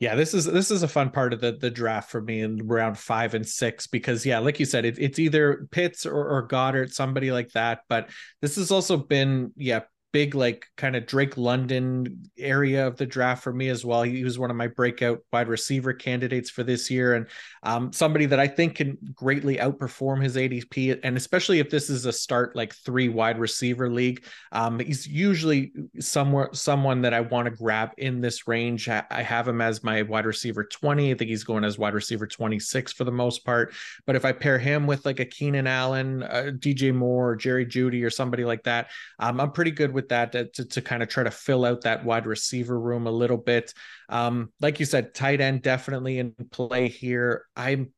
[0.00, 2.68] Yeah, this is this is a fun part of the the draft for me in
[2.68, 6.46] round five and six because yeah, like you said, it, it's either Pitts or, or
[6.46, 7.80] Goedert, somebody like that.
[7.88, 9.80] But this has also been yeah
[10.12, 14.02] big like kind of Drake London area of the draft for me as well.
[14.02, 17.26] He was one of my breakout wide receiver candidates for this year, and
[17.62, 21.00] um, somebody that I think can greatly outperform his ADP.
[21.02, 25.72] And especially if this is a start like three wide receiver league, um, he's usually
[26.00, 28.88] somewhere someone that I want to grab in this range.
[28.88, 31.10] I have him as my wide receiver twenty.
[31.10, 33.74] I think he's going as wide receiver twenty six for the most part.
[34.06, 38.02] But if I pair him with like a Keenan Allen, uh, DJ Moore, Jerry Jeudy,
[38.04, 41.08] or somebody like that, um, I'm pretty good with that to, to, to, kind of
[41.08, 43.74] try to fill out that wide receiver room a little bit.
[44.08, 47.44] Um, like you said, tight end definitely in play here.
[47.56, 47.92] I'm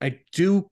[0.00, 0.68] I do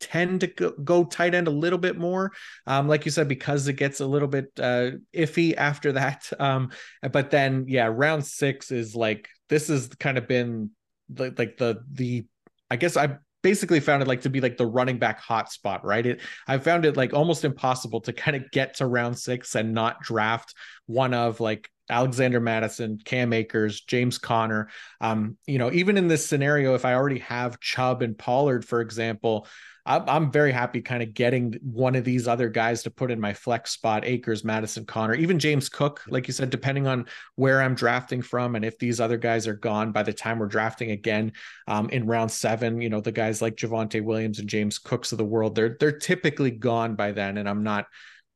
[0.00, 2.32] tend to go, go, tight end a little bit more
[2.66, 6.70] um, like you said because it gets a little bit uh, iffy after that um,
[7.12, 10.70] but then yeah round six is like this has kind of been
[11.16, 12.24] like the the
[12.70, 16.04] i guess i basically found it like to be like the running back hotspot, right?
[16.04, 19.74] It I found it like almost impossible to kind of get to round six and
[19.74, 20.54] not draft
[20.86, 24.68] one of like Alexander Mattison, Cam Akers, James Conner.
[25.00, 28.80] Um, you know, even in this scenario, if I already have Chubb and Pollard, for
[28.80, 29.46] example,
[29.88, 33.32] I'm, very happy kind of getting one of these other guys to put in my
[33.32, 36.02] flex spot Akers, Mattison Conner, even James Cook.
[36.08, 39.54] Like you said, depending on where I'm drafting from and if these other guys are
[39.54, 41.32] gone by the time we're drafting again
[41.66, 45.18] um, in round seven, you know, the guys like Javonte Williams and James Cooks of
[45.18, 47.38] the world, they're they're typically gone by then.
[47.38, 47.86] And I'm not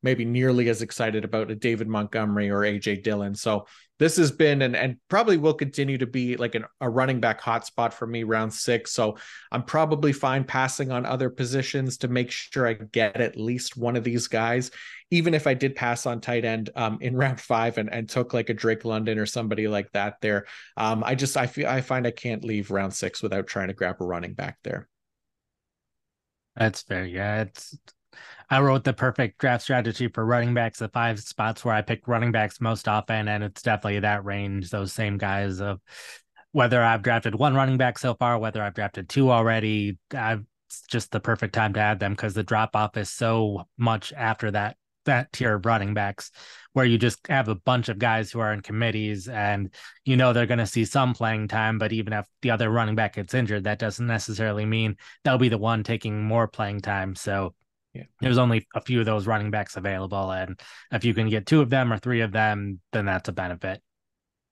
[0.03, 3.35] maybe nearly as excited about a David Montgomery or AJ Dillon.
[3.35, 3.67] So
[3.99, 7.41] this has been and, and probably will continue to be like an, a running back
[7.41, 8.93] hotspot for me round six.
[8.93, 9.17] So
[9.53, 13.95] I'm probably fine passing on other positions to make sure I get at least one
[13.95, 14.73] of these guys.
[15.13, 18.35] Even if I did pass on tight end um, in round five and, and took
[18.35, 21.81] like a Drake London or somebody like that there, um, I just I feel I
[21.81, 24.89] find I can't leave round six without trying to grab a running back there.
[26.57, 27.05] That's fair.
[27.07, 27.77] Yeah, it's
[28.53, 32.07] I wrote the perfect draft strategy for running backs, the five spots where I pick
[32.07, 35.81] running backs most often, and it's definitely that range, those same guys of
[36.51, 39.97] whether I've drafted one running back so far, whether I've drafted two already.
[40.15, 43.67] I've it's just the perfect time to add them because the drop off is so
[43.79, 46.31] much after that that tier of running backs
[46.75, 50.33] where you just have a bunch of guys who are in committees and you know
[50.33, 53.35] they're going to see some playing time but even if the other running back gets
[53.35, 57.53] injured that doesn't necessarily mean they'll be the one taking more playing time so
[57.95, 58.05] yeah.
[58.21, 60.31] There's only a few of those running backs available.
[60.31, 60.59] And
[60.91, 63.83] if you can get two of them or three of them, then that's a benefit.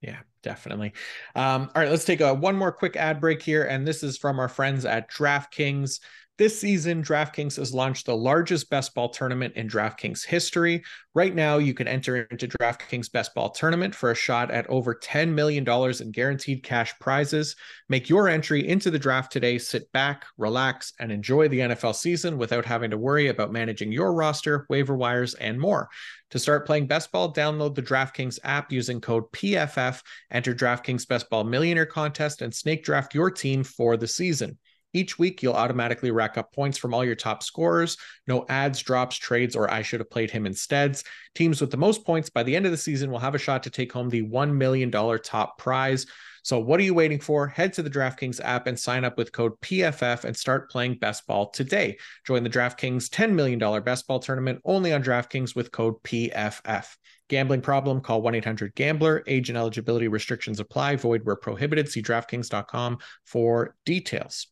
[0.02, 0.92] Yeah, definitely.
[1.34, 3.64] Um, all right, let's take a one more quick ad break here.
[3.64, 6.00] And this is from our friends at DraftKings.
[6.40, 10.82] This season, DraftKings has launched the largest best ball tournament in DraftKings history.
[11.14, 14.94] Right now, you can enter into DraftKings Best Ball Tournament for a shot at over
[14.94, 17.56] $10 million in guaranteed cash prizes.
[17.90, 19.58] Make your entry into the draft today.
[19.58, 24.14] Sit back, relax, and enjoy the NFL season without having to worry about managing your
[24.14, 25.90] roster, waiver wires, and more.
[26.30, 30.00] To start playing best ball, download the DraftKings app using code PFF,
[30.30, 34.56] enter DraftKings Best Ball Millionaire Contest, and snake draft your team for the season.
[34.92, 37.96] Each week, you'll automatically rack up points from all your top scorers.
[38.26, 41.00] No ads, drops, trades, or I should have played him instead.
[41.34, 43.62] Teams with the most points by the end of the season will have a shot
[43.64, 46.06] to take home the $1 million top prize.
[46.42, 47.46] So, what are you waiting for?
[47.46, 51.26] Head to the DraftKings app and sign up with code PFF and start playing best
[51.26, 51.98] ball today.
[52.26, 56.96] Join the DraftKings $10 million best ball tournament only on DraftKings with code PFF.
[57.28, 58.00] Gambling problem?
[58.00, 59.22] Call 1 800 Gambler.
[59.26, 60.96] Age and eligibility restrictions apply.
[60.96, 61.88] Void where prohibited.
[61.88, 64.48] See DraftKings.com for details.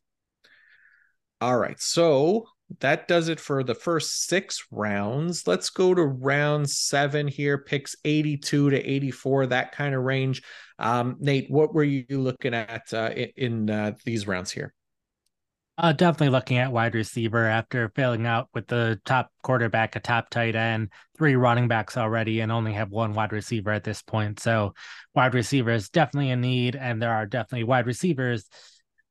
[1.41, 1.79] All right.
[1.79, 2.47] So
[2.79, 5.47] that does it for the first six rounds.
[5.47, 10.43] Let's go to round seven here, picks 82 to 84, that kind of range.
[10.77, 14.73] Um, Nate, what were you looking at uh, in, uh, these rounds here?
[15.77, 20.29] Uh, definitely looking at wide receiver after failing out with the top quarterback, a top
[20.29, 24.41] tight end, three running backs already, and only have one wide receiver at this point.
[24.41, 24.73] So,
[25.15, 28.45] wide receiver is definitely a need, and there are definitely wide receivers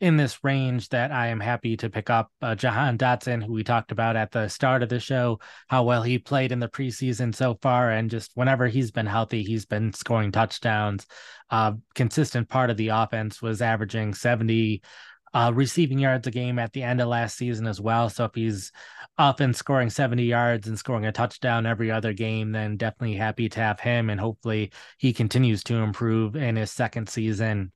[0.01, 2.31] in this range that I am happy to pick up.
[2.41, 6.03] Uh, Jahan Dotson, who we talked about at the start of the show, how well
[6.03, 9.93] he played in the preseason so far, and just whenever he's been healthy, he's been
[9.93, 11.07] scoring touchdowns.
[11.51, 14.83] Uh, consistent part of the offense was averaging 70
[15.35, 18.09] uh, receiving yards a game at the end of last season as well.
[18.09, 18.73] So if he's
[19.19, 23.61] often scoring 70 yards and scoring a touchdown every other game, then definitely happy to
[23.61, 24.11] have him.
[24.11, 27.73] And hopefully he continues to improve in his second season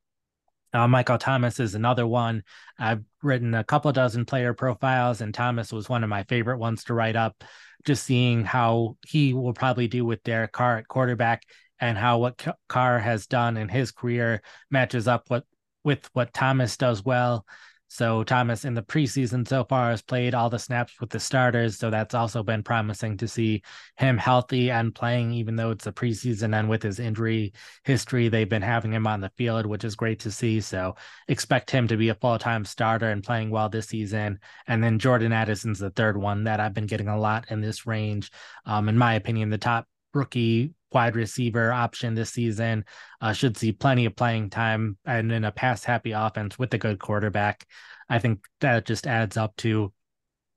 [0.73, 2.43] uh, Michael Thomas is another one.
[2.79, 6.85] I've written a couple dozen player profiles, and Thomas was one of my favorite ones
[6.85, 7.45] to write up.
[7.85, 11.43] Just seeing how he will probably do with Derek Carr at quarterback
[11.81, 15.45] and how what Carr has done in his career matches up what
[15.85, 17.45] with what Thomas does well.
[17.93, 21.77] So Thomas in the preseason so far has played all the snaps with the starters.
[21.77, 23.61] So that's also been promising to see
[23.99, 27.53] him healthy and playing, even though it's a preseason and with his injury
[27.85, 30.63] history, they've been having him on the field, which is great to see.
[30.63, 30.97] So
[31.29, 34.39] expect him to be a full time starter and playing well this season.
[34.67, 37.87] And then Jordan Addison's the third one that I've been getting a lot in this
[37.87, 38.31] range.
[38.65, 42.85] Um, in my opinion, the top rookie wide receiver option this season.
[43.21, 46.79] Uh, should see plenty of playing time and in a pass happy offense with a
[46.79, 47.67] good quarterback.
[48.09, 49.93] I think that just adds up to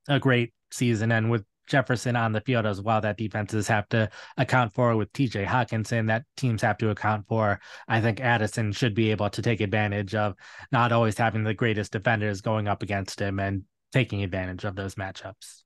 [0.07, 1.11] a great season.
[1.11, 5.11] And with Jefferson on the field as well, that defenses have to account for with
[5.13, 7.59] TJ Hockenson, that teams have to account for.
[7.87, 10.35] I think Addison should be able to take advantage of
[10.71, 14.95] not always having the greatest defenders going up against him and taking advantage of those
[14.95, 15.64] matchups.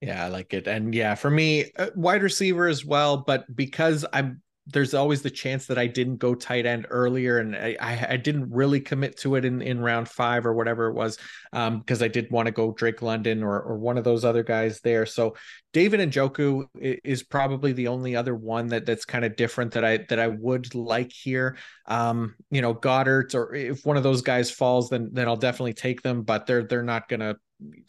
[0.00, 0.66] Yeah, I like it.
[0.66, 3.18] And yeah, for me, uh, wide receiver as well.
[3.18, 7.54] But because I'm there's always the chance that I didn't go tight end earlier, and
[7.54, 7.76] I,
[8.10, 11.18] I didn't really commit to it in, in round five or whatever it was,
[11.52, 14.42] because um, I did want to go Drake London or or one of those other
[14.42, 15.06] guys there.
[15.06, 15.36] So
[15.72, 19.98] David Njoku is probably the only other one that that's kind of different that I
[20.08, 21.56] that I would like here.
[21.86, 25.74] Um, you know, Goedert or if one of those guys falls, then then I'll definitely
[25.74, 27.36] take them, but they're they're not gonna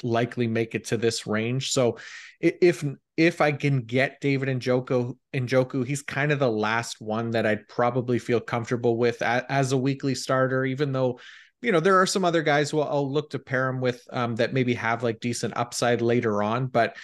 [0.03, 1.71] likely make it to this range.
[1.71, 1.97] So
[2.39, 2.85] if
[3.17, 7.47] if I can get David and Joko Njoku, he's kind of the last one that
[7.47, 11.19] I'd probably feel comfortable with as a weekly starter, even though
[11.61, 14.35] you know there are some other guys who I'll look to pair him with um,
[14.35, 16.95] that maybe have like decent upside later on, but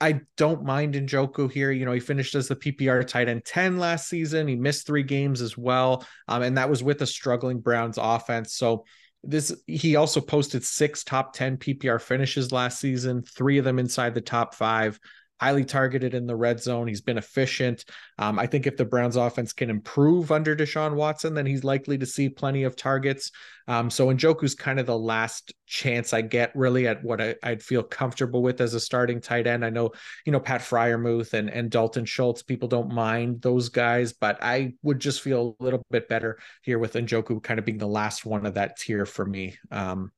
[0.00, 1.70] I, don't mind Njoku here.
[1.70, 4.48] You know, he finished as the PPR tight end 10 last season.
[4.48, 6.04] He missed three games as well.
[6.26, 8.54] Um, and that was with a struggling Browns offense.
[8.54, 8.84] So
[9.22, 14.14] this he also posted six top 10 PPR finishes last season, three of them inside
[14.14, 14.98] the top five
[15.40, 16.88] highly targeted in the red zone.
[16.88, 17.84] He's been efficient.
[18.18, 21.98] Um, I think if the Browns offense can improve under Deshaun Watson, then he's likely
[21.98, 23.30] to see plenty of targets.
[23.68, 27.62] Um, so Njoku's kind of the last chance I get really at what I, would
[27.62, 29.64] feel comfortable with as a starting tight end.
[29.64, 29.90] I know,
[30.24, 34.72] you know, Pat Freiermuth and, and Dalton Schultz, people don't mind those guys, but I
[34.82, 38.24] would just feel a little bit better here with Njoku kind of being the last
[38.24, 39.58] one of that tier for me.
[39.70, 40.12] Um,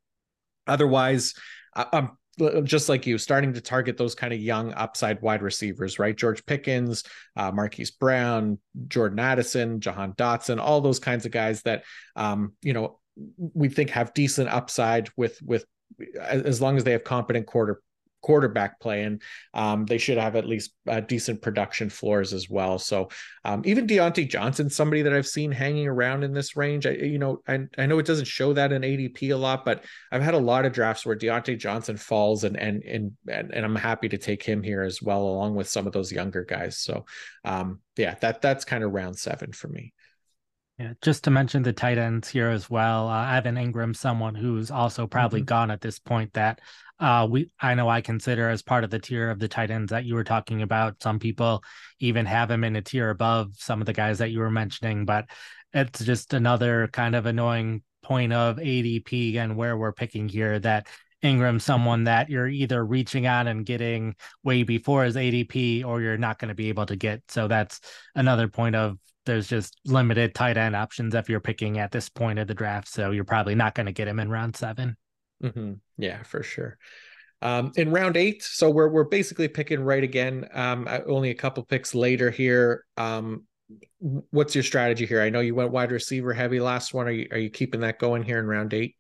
[0.66, 1.35] otherwise,
[1.74, 2.11] I, I'm
[2.64, 6.16] just like you, starting to target those kind of young upside wide receivers, right?
[6.16, 7.05] George Pickens,
[7.37, 11.85] uh, Marquise Brown, Jordan Addison, Jahan Dotson, all those kinds of guys that,
[12.16, 12.98] um, you know,
[13.37, 15.64] we think have decent upside with with
[16.20, 17.83] as long as they have competent quarter
[18.20, 19.22] quarterback play, and
[19.54, 22.78] um, they should have at least uh, decent production floors as well.
[22.78, 23.09] So
[23.44, 26.87] um, even Diontae Johnson, somebody that I've seen hanging around in this range.
[26.87, 29.85] I, you know, I, I know it doesn't show that in ADP a lot, but
[30.12, 33.64] I've had a lot of drafts where Diontae Johnson falls, and and and and, and
[33.64, 36.78] I'm happy to take him here as well, along with some of those younger guys.
[36.78, 37.04] So
[37.44, 39.92] um, yeah, that that's kind of round seven for me.
[40.80, 43.06] Yeah, just to mention the tight ends here as well.
[43.06, 45.44] Uh, Evan Engram, someone who's also probably mm-hmm.
[45.44, 46.58] gone at this point that
[46.98, 49.90] uh, we I know I consider as part of the tier of the tight ends
[49.90, 51.02] that you were talking about.
[51.02, 51.62] Some people
[51.98, 55.04] even have him in a tier above some of the guys that you were mentioning,
[55.04, 55.26] but
[55.74, 60.86] it's just another kind of annoying point of ADP and where we're picking here that
[61.20, 64.14] Ingram someone that you're either reaching on and getting
[64.44, 67.20] way before his ADP or you're not going to be able to get.
[67.28, 67.80] So that's
[68.14, 72.38] another point of there's just limited tight end options if you're picking at this point
[72.38, 72.88] of the draft.
[72.88, 74.96] So you're probably not going to get him in round 7
[75.42, 75.72] mm-hmm.
[75.98, 76.78] Yeah, for sure.
[77.42, 80.46] Um, in round eight, so we're we're basically picking right again.
[80.52, 82.85] Um, only a couple picks later here.
[82.98, 83.44] Um,
[83.98, 85.22] what's your strategy here?
[85.22, 87.09] I know you went wide receiver heavy last one.
[87.09, 88.96] Are you are you keeping that going here in round eight?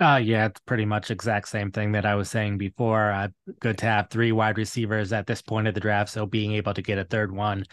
[0.00, 3.12] Uh, yeah, it's pretty much exact same thing that I was saying before.
[3.12, 3.28] Uh,
[3.60, 6.74] good to have three wide receivers at this point of the draft, so being able
[6.74, 7.64] to get a third one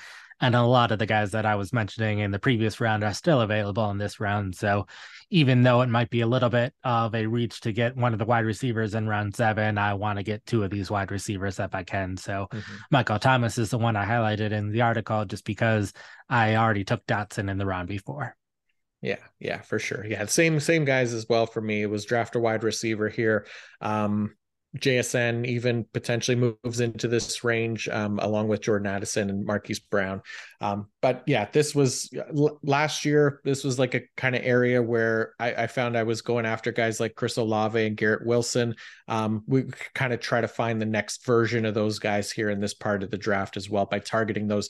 [0.41, 3.13] and a lot of the guys that I was mentioning in the previous round are
[3.13, 4.56] still available in this round.
[4.56, 4.88] So
[5.30, 8.19] even though it might be a little bit of a reach to get one of
[8.19, 11.60] the wide receivers in round seven, I want to get two of these wide receivers
[11.60, 12.17] if I can.
[12.17, 12.75] So mm-hmm.
[12.91, 15.93] Michael Thomas is the one I highlighted in the article just because
[16.30, 18.36] I already took Dotson in the round before.
[19.02, 20.06] Yeah, yeah, for sure.
[20.06, 21.82] Yeah, same same guys as well for me.
[21.82, 23.45] It was draft a wide receiver here.
[23.80, 24.36] Um,
[24.77, 30.21] JSN even potentially moves into this range um, along with Jordan Addison and Marquise Brown.
[30.62, 33.41] Um, but yeah, this was l- last year.
[33.43, 36.71] This was like a kind of area where I, I, found I was going after
[36.71, 38.75] guys like Chris Olave and Garrett Wilson.
[39.08, 39.63] Um, we
[39.95, 43.01] kind of try to find the next version of those guys here in this part
[43.01, 44.69] of the draft as well by targeting those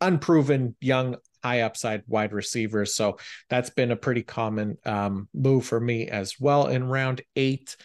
[0.00, 2.94] unproven young high upside wide receivers.
[2.94, 3.18] So
[3.50, 7.76] that's been a pretty common um, move for me as well in round eight.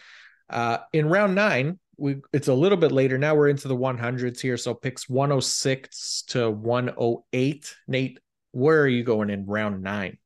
[0.50, 3.18] Uh, in round nine, we it's a little bit later.
[3.18, 4.56] Now we're into the 100s here.
[4.56, 7.76] So picks 106 to 108.
[7.86, 8.20] Nate,
[8.52, 10.18] where are you going in round nine?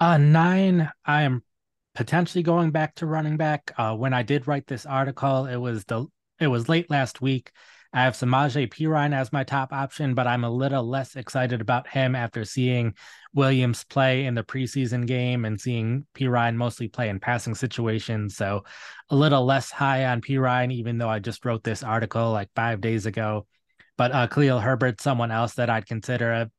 [0.00, 1.42] Uh, nine, I am
[1.94, 3.72] potentially going back to running back.
[3.76, 6.06] Uh, when I did write this article, it was the
[6.40, 7.52] it was late last week.
[7.94, 11.86] I have Samaje Perine as my top option, but I'm a little less excited about
[11.86, 12.94] him after seeing
[13.34, 18.34] Williams play in the preseason game and seeing Perine mostly play in passing situations.
[18.34, 18.64] So
[19.10, 22.80] a little less high on Perine, even though I just wrote this article like five
[22.80, 23.46] days ago.
[23.98, 26.50] But uh, Khalil Herbert, someone else that I'd consider a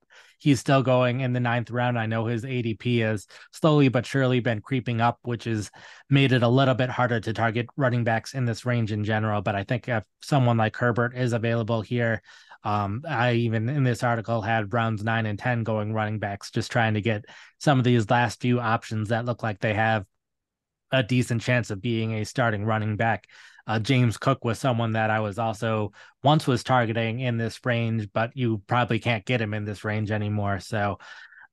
[0.44, 1.98] he's still going in the ninth round.
[1.98, 5.72] I know his ADP has slowly but surely been creeping up, which has
[6.10, 9.42] made it a little bit harder to target running backs in this range in general.
[9.42, 12.22] But I think if someone like Herbert is available here,
[12.66, 16.72] um, I even in this article had rounds nine and 10 going running backs, just
[16.72, 17.24] trying to get
[17.60, 20.06] some of these last few options that look like they have
[20.92, 23.28] a decent chance of being a starting running back.
[23.66, 25.94] Uh, James Cook was someone that I was also
[26.24, 30.12] once was targeting in this range, but you probably can't get him in this range
[30.12, 30.60] anymore.
[30.60, 31.00] So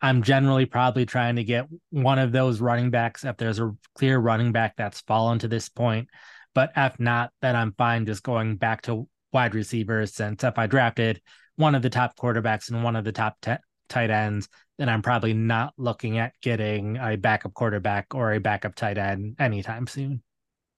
[0.03, 4.19] I'm generally probably trying to get one of those running backs if there's a clear
[4.19, 6.09] running back that's fallen to this point.
[6.55, 10.15] But if not, then I'm fine just going back to wide receivers.
[10.15, 11.21] Since if I drafted
[11.57, 13.53] one of the top quarterbacks and one of the top t-
[13.89, 14.49] tight ends,
[14.79, 19.37] then I'm probably not looking at getting a backup quarterback or a backup tight end
[19.39, 20.23] anytime soon.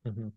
[0.06, 0.28] Mm-hmm.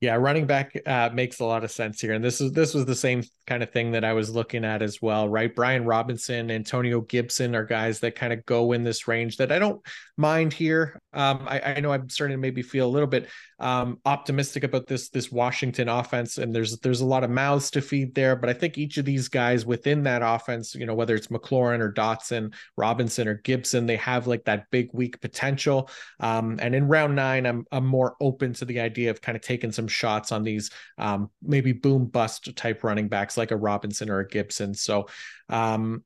[0.00, 2.84] Yeah, running back uh, makes a lot of sense here, and this is this was
[2.84, 5.54] the same kind of thing that I was looking at as well, right?
[5.54, 9.58] Brian Robinson, Antonio Gibson are guys that kind of go in this range that I
[9.58, 9.80] don't
[10.16, 11.00] mind here.
[11.12, 13.28] Um, I, I, know I'm starting to maybe feel a little bit
[13.58, 17.80] um, optimistic about this this Washington offense, and there's there's a lot of mouths to
[17.80, 18.36] feed there.
[18.36, 21.80] But I think each of these guys within that offense, you know, whether it's McLaurin
[21.80, 25.88] or Dotson, Robinson or Gibson, they have like that big week potential.
[26.20, 29.42] Um, and in round nine, I'm I'm more open to the idea of kind of
[29.42, 34.10] taking some shots on these um, maybe boom bust type running backs like a Robinson
[34.10, 34.74] or a Gibson.
[34.74, 35.08] So
[35.48, 36.02] um,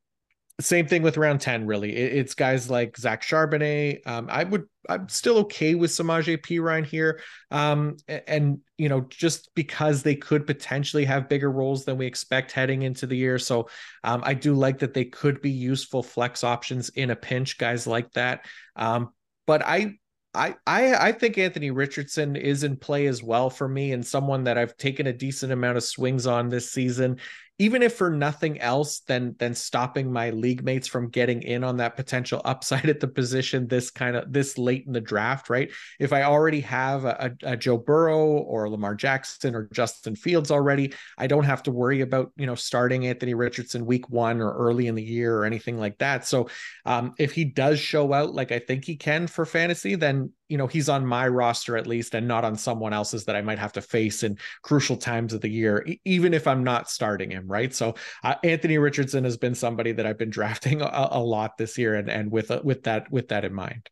[0.61, 1.97] same thing with round 10 really.
[1.97, 4.07] It, it's guys like zach charbonnet.
[4.07, 7.21] Um, i would i'm still okay with samaje perine here.
[7.51, 12.07] Um, and, and, you know just because they could potentially have bigger roles than we
[12.07, 13.39] expect heading into the year.
[13.39, 13.69] So
[14.05, 17.87] um, i do like that they could be useful flex options in a pinch guys
[17.87, 18.47] like that.
[18.77, 19.11] Um,
[19.47, 19.95] but i
[20.33, 24.57] I, I think Anthony Richardson is in play as well for me and someone that
[24.57, 27.19] I've taken a decent amount of swings on this season
[27.61, 31.77] even if for nothing else than than stopping my league mates from getting in on
[31.77, 35.71] that potential upside at the position this kind of this late in the draft, right?
[35.99, 40.95] If I already have a, a, Joe Burrow or Lamar Jackson or Justin Fields already,
[41.19, 44.87] I don't have to worry about you know starting Anthony Richardson week one or early
[44.87, 46.27] in the year or anything like that.
[46.27, 46.49] So
[46.87, 50.59] um, if he does show out like I think he can for fantasy, then you
[50.59, 53.59] know he's on my roster at least and not on someone else's that I might
[53.59, 57.47] have to face in crucial times of the year, even if I'm not starting him
[57.47, 57.75] right?
[57.75, 57.95] So
[58.25, 61.95] uh, Anthony Richardson has been somebody that I've been drafting a, a lot this year,
[61.95, 63.89] and and with uh, with that with that in mind.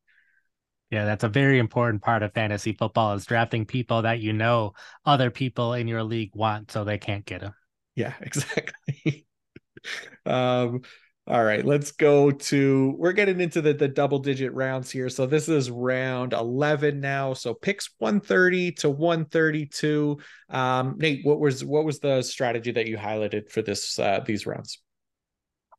[0.90, 4.72] Yeah, that's a very important part of fantasy football is drafting people that you know
[5.04, 7.54] other people in your league want, so they can't get them.
[7.94, 9.26] Yeah, exactly.
[10.26, 10.82] um,
[11.28, 15.10] all right, let's go to we're getting into the, the double digit rounds here.
[15.10, 17.34] So this is round 11 now.
[17.34, 20.18] So picks 130 to 132.
[20.48, 24.46] Um, Nate, what was what was the strategy that you highlighted for this uh, these
[24.46, 24.80] rounds?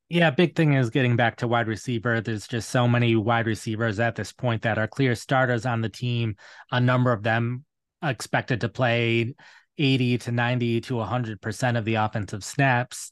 [0.07, 2.21] Yeah, big thing is getting back to wide receiver.
[2.21, 5.89] There's just so many wide receivers at this point that are clear starters on the
[5.89, 6.35] team.
[6.71, 7.65] A number of them
[8.03, 9.33] expected to play
[9.79, 13.11] 80 to 90 to 100% of the offensive snaps.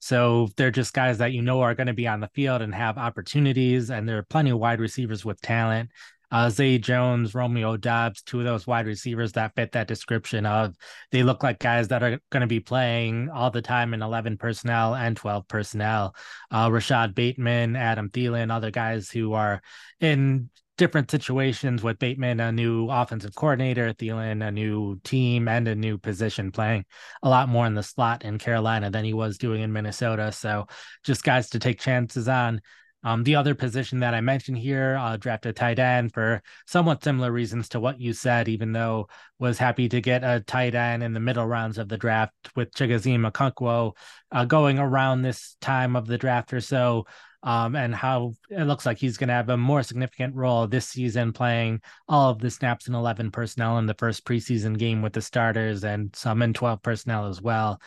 [0.00, 2.74] So they're just guys that you know are going to be on the field and
[2.74, 5.90] have opportunities, and there are plenty of wide receivers with talent.
[6.30, 10.74] Uh, Zay Jones, Romeo Doubs, two of those wide receivers that fit that description of
[11.10, 14.36] they look like guys that are going to be playing all the time in 11
[14.36, 16.14] personnel and 12 personnel.
[16.50, 19.62] Uh, Rashod Bateman, Adam Thielen, other guys who are
[20.00, 25.68] in different situations with Bateman, a new offensive coordinator, at Thielen, a new team, and
[25.68, 26.86] a new position, playing
[27.22, 30.32] a lot more in the slot in Carolina than he was doing in Minnesota.
[30.32, 30.66] So
[31.04, 32.62] just guys to take chances on.
[33.04, 37.30] Um, the other position that I mentioned here, uh, drafted tight end for somewhat similar
[37.30, 39.08] reasons to what you said, even though
[39.38, 42.72] was happy to get a tight end in the middle rounds of the draft with
[42.72, 43.92] Chigoziem Okonkwo
[44.32, 47.06] uh, going around this time of the draft or so
[47.42, 50.88] um, and how it looks like he's going to have a more significant role this
[50.88, 55.12] season, playing all of the snaps in 11 personnel in the first preseason game with
[55.12, 57.80] the starters and some in 12 personnel as well.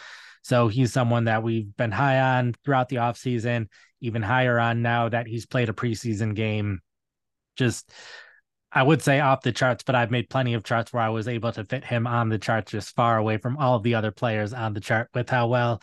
[0.44, 3.68] So he's someone that we've been high on throughout the offseason,
[4.00, 6.80] even higher on now that he's played a preseason game.
[7.58, 7.92] Just,
[8.72, 11.28] I would say off the charts, but I've made plenty of charts where I was
[11.28, 14.12] able to fit him on the charts just far away from all of the other
[14.12, 15.82] players on the chart with how well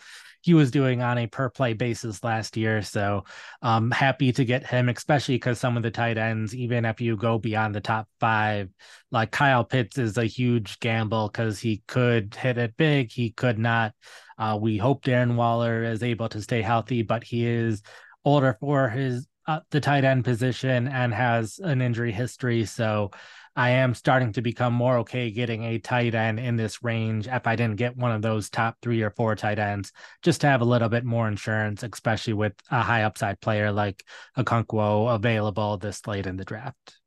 [0.49, 2.81] he was doing on a per play basis last year.
[2.81, 3.25] So
[3.61, 7.19] um happy to get him, especially because some of the tight ends, even if you
[7.19, 8.71] go beyond the top five,
[9.11, 13.59] like Kyle Pitts is a huge gamble because he could hit it big, he could
[13.59, 13.93] not.
[14.39, 17.83] Uh, we hope Darren Waller is able to stay healthy, but he is
[18.25, 22.65] older for his uh, the tight end position and has an injury history.
[22.65, 23.11] So
[23.59, 27.45] I am starting to become more okay getting a tight end in this range if
[27.45, 29.91] I didn't get one of those top three or four tight ends,
[30.23, 34.05] just to have a little bit more insurance, especially with a high upside player like
[34.37, 36.98] Okonkwo available this late in the draft.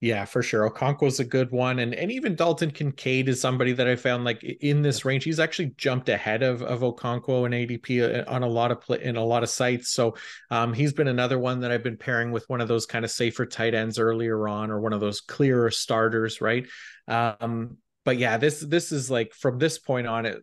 [0.00, 0.68] Yeah, for sure.
[0.68, 4.44] Okonkwo's a good one, and and even Dalton Kincaid is somebody that I found like
[4.44, 5.24] in this range.
[5.24, 9.02] He's actually jumped ahead of of Okonkwo and ADP uh, on a lot of play,
[9.02, 9.90] in a lot of sites.
[9.92, 10.14] So
[10.50, 13.10] um, he's been another one that I've been pairing with one of those kind of
[13.10, 16.66] safer tight ends earlier on, or one of those clearer starters, right?
[17.08, 20.42] Um, but yeah, this this is like from this point on it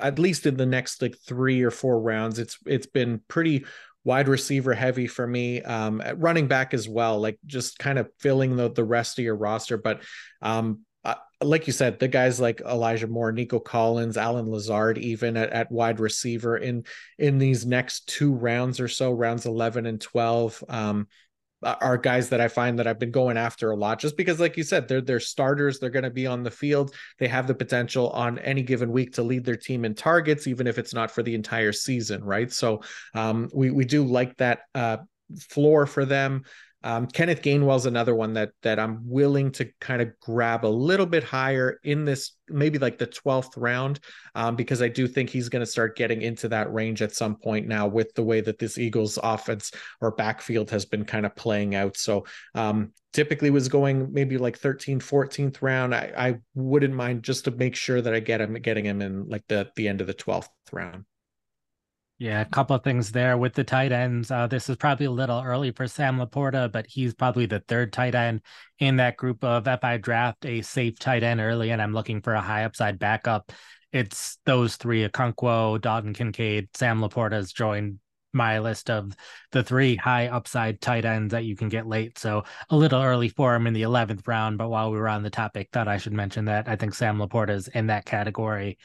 [0.00, 3.64] at least in the next like three or four rounds it's it's been pretty
[4.06, 8.54] wide receiver heavy for me um running back as well like just kind of filling
[8.54, 9.76] the the rest of your roster.
[9.76, 10.02] But
[10.40, 15.36] um uh, like you said the guys like elijah moore nico collins allen lazard even
[15.36, 16.84] at, at wide receiver in
[17.16, 21.06] in these next two rounds or so rounds 11 and 12 um
[21.80, 24.56] are guys that I find that I've been going after a lot just because like
[24.56, 26.94] you said they're they're starters they're going to be on the field.
[27.18, 30.66] They have the potential on any given week to lead their team in targets even
[30.66, 32.52] if it's not for the entire season right?
[32.52, 32.82] So
[33.14, 34.98] um, we we do like that uh,
[35.50, 36.44] floor for them
[36.86, 41.04] um, Kenneth Gainwell's another one that that I'm willing to kind of grab a little
[41.04, 43.98] bit higher in this, maybe like the 12th round,
[44.36, 47.38] um, because I do think he's going to start getting into that range at some
[47.38, 51.34] point now with the way that this Eagles offense or backfield has been kind of
[51.34, 51.96] playing out.
[51.96, 52.24] So
[52.54, 55.92] um, typically was going maybe like 13th, 14th round.
[55.92, 59.28] I, I wouldn't mind just to make sure that I get him getting him in
[59.28, 61.04] like the the end of the 12th round.
[62.18, 64.30] Yeah, a couple of things there with the tight ends.
[64.30, 67.92] Uh, this is probably a little early for Sam LaPorta, but he's probably the third
[67.92, 68.40] tight end
[68.78, 72.22] in that group of if I draft a safe tight end early and I'm looking
[72.22, 73.52] for a high upside backup,
[73.92, 77.98] it's those three Okonkwo, Dalton Kincaid, Sam LaPorta has joined
[78.32, 79.14] my list of
[79.52, 82.18] the three high upside tight ends that you can get late.
[82.18, 85.22] So a little early for him in the 11th round, but while we were on
[85.22, 88.78] the topic, thought I should mention that I think Sam LaPorta is in that category.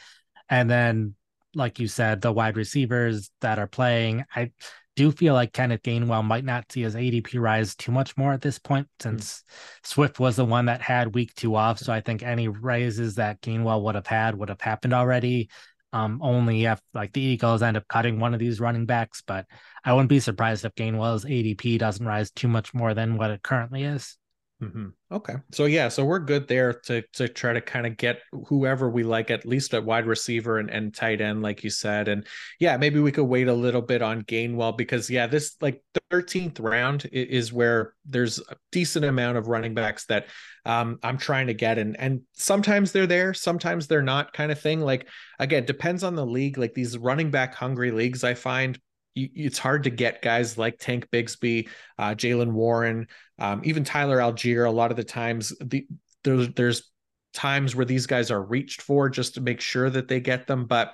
[0.49, 1.15] And then
[1.55, 4.25] like you said, the wide receivers that are playing.
[4.35, 4.51] I
[4.95, 8.41] do feel like Kenneth Gainwell might not see his ADP rise too much more at
[8.41, 9.09] this point hmm.
[9.09, 9.87] since mm.
[9.87, 11.79] Swift was the one that had week two off.
[11.79, 15.49] So I think any raises that Gainwell would have had would have happened already.
[15.93, 19.45] Um, only if like the Eagles end up cutting one of these running backs, but
[19.83, 23.43] I wouldn't be surprised if Gainwell's ADP doesn't rise too much more than what it
[23.43, 24.17] currently is.
[24.61, 24.89] Mm-hmm.
[25.11, 28.91] Okay, so yeah, so we're good there to to try to kind of get whoever
[28.91, 32.27] we like at least at wide receiver and, and tight end, like you said, and
[32.59, 36.59] yeah, maybe we could wait a little bit on Gainwell because yeah, this like thirteenth
[36.59, 40.27] round is where there's a decent amount of running backs that
[40.63, 44.59] um, I'm trying to get, and and sometimes they're there, sometimes they're not, kind of
[44.59, 44.79] thing.
[44.79, 45.07] Like
[45.39, 46.59] again, depends on the league.
[46.59, 48.79] Like these running back hungry leagues, I find
[49.15, 53.07] it's hard to get guys like Tank Bigsby, uh, Jaylen Warren,
[53.39, 54.67] um, even Tyler Allgeier.
[54.67, 55.87] A lot of the times, the
[56.23, 56.91] there's there's
[57.33, 60.65] times where these guys are reached for just to make sure that they get them,
[60.65, 60.93] but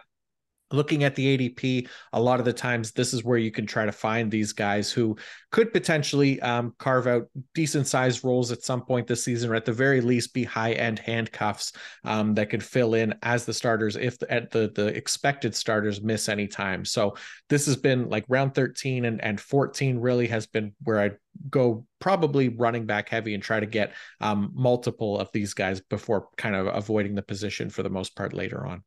[0.72, 3.86] looking at the ADP, a lot of the times this is where you can try
[3.86, 5.18] to find these guys who
[5.52, 9.66] could potentially um, carve out decent sized roles at some point this season, or at
[9.66, 13.96] the very least be high end handcuffs um, that could fill in as the starters
[13.96, 16.84] if the, at the the expected starters miss any time.
[16.84, 17.16] So
[17.50, 21.12] this has been like round 13 and, and 14 really has been where I
[21.50, 26.28] go probably running back heavy and try to get um, multiple of these guys before
[26.38, 28.84] kind of avoiding the position for the most part later on.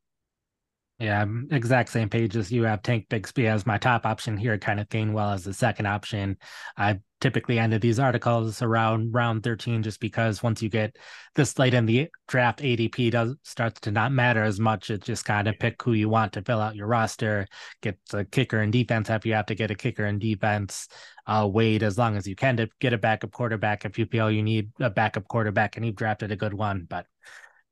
[1.01, 4.79] Yeah, exact same page as you have Tank Bigsby as my top option here, kind
[4.79, 6.37] of Gainwell as the second option.
[6.77, 10.97] I typically ended these articles around round 13 just because once you get
[11.35, 14.91] this late in the draft, ADP does starts to not matter as much.
[14.91, 17.47] It just kind of pick who you want to fill out your roster,
[17.81, 20.87] get the kicker and defense if you have to get a kicker and defense.
[21.27, 24.31] Uh, wait as long as you can to get a backup quarterback if you feel
[24.31, 26.87] you need a backup quarterback and you've drafted a good one.
[26.87, 27.07] But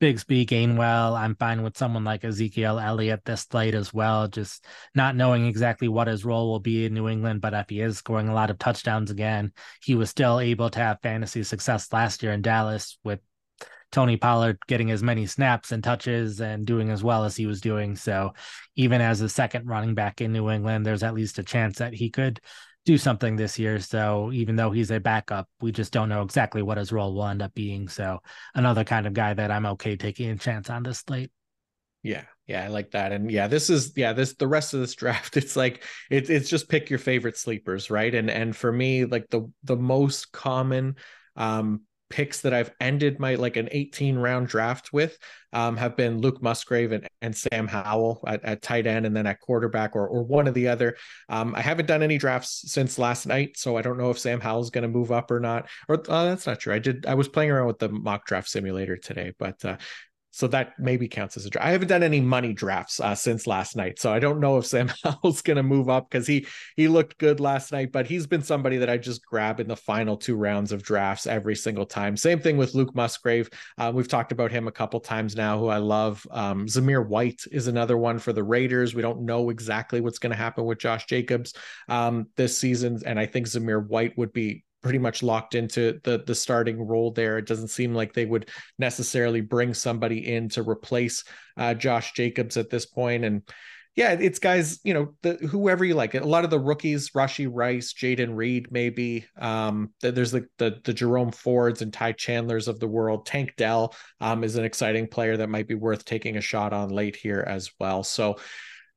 [0.01, 1.19] Bigsby, Gainwell.
[1.19, 5.89] I'm fine with someone like Ezekiel Elliott this late as well, just not knowing exactly
[5.89, 7.41] what his role will be in New England.
[7.41, 10.79] But if he is scoring a lot of touchdowns again, he was still able to
[10.79, 13.19] have fantasy success last year in Dallas with
[13.91, 17.61] Tony Pollard getting as many snaps and touches and doing as well as he was
[17.61, 17.97] doing.
[17.97, 18.35] So
[18.77, 21.95] even as a second running back in New England, there's at least a chance that
[21.95, 22.41] he could
[22.89, 23.79] do something this year.
[23.81, 27.27] So even though he's a backup, we just don't know exactly what his role will
[27.27, 27.87] end up being.
[27.87, 28.21] So
[28.55, 31.31] another kind of guy that I'm okay taking a chance on this slate.
[32.03, 33.13] Yeah, yeah, I like that.
[33.13, 36.49] And yeah, this is yeah, this the rest of this draft, it's like it's it's
[36.49, 38.15] just pick your favorite sleepers, right?
[38.15, 40.97] And and for me, like the the most common
[41.37, 45.19] um picks that I've ended my like an 18 round draft with
[45.53, 49.27] um, have been Luke Musgrave and, and Sam Howell at, at, tight end and then
[49.27, 50.97] at quarterback or, or one or the other.
[51.29, 54.41] Um, I haven't done any drafts since last night, so I don't know if Sam
[54.41, 55.69] Howell's going to move up or not.
[55.89, 56.75] Or uh, that's not true.
[56.75, 57.07] I did.
[57.07, 59.77] I was playing around with the mock draft simulator today, but uh,
[60.31, 61.67] so that maybe counts as a draft.
[61.67, 64.67] I haven't done any money drafts uh, since last night, so I don't know if
[64.67, 68.27] Sam Howell's going to move up because he he looked good last night, but he's
[68.27, 71.87] been somebody that I just grab in the final two rounds of drafts every single
[71.87, 72.17] time.
[72.17, 73.49] Same thing with Luke Musgrave.
[73.79, 76.27] Uh, we've talked about him a couple times now, who I love.
[76.31, 78.95] Um, Zamir White is another one for the Raiders.
[78.95, 81.55] We don't know exactly what's going to happen with Josh Jacobs
[81.89, 86.25] um, this season, and I think Zamir White would be pretty much locked into the
[86.27, 87.37] the starting role there.
[87.37, 91.25] It doesn't seem like they would necessarily bring somebody in to replace
[91.59, 93.23] uh, Josh Jacobs at this point.
[93.23, 93.43] And
[93.97, 96.15] yeah, it's guys, you know, the, whoever you like.
[96.15, 99.27] A lot of the rookies, Rashee Rice, Jayden Reed, maybe.
[99.39, 103.27] Um, there's the, the the Jerome Fords and Ty Chandlers of the world.
[103.27, 106.89] Tank Dell um, is an exciting player that might be worth taking a shot on
[106.89, 108.03] late here as well.
[108.05, 108.37] So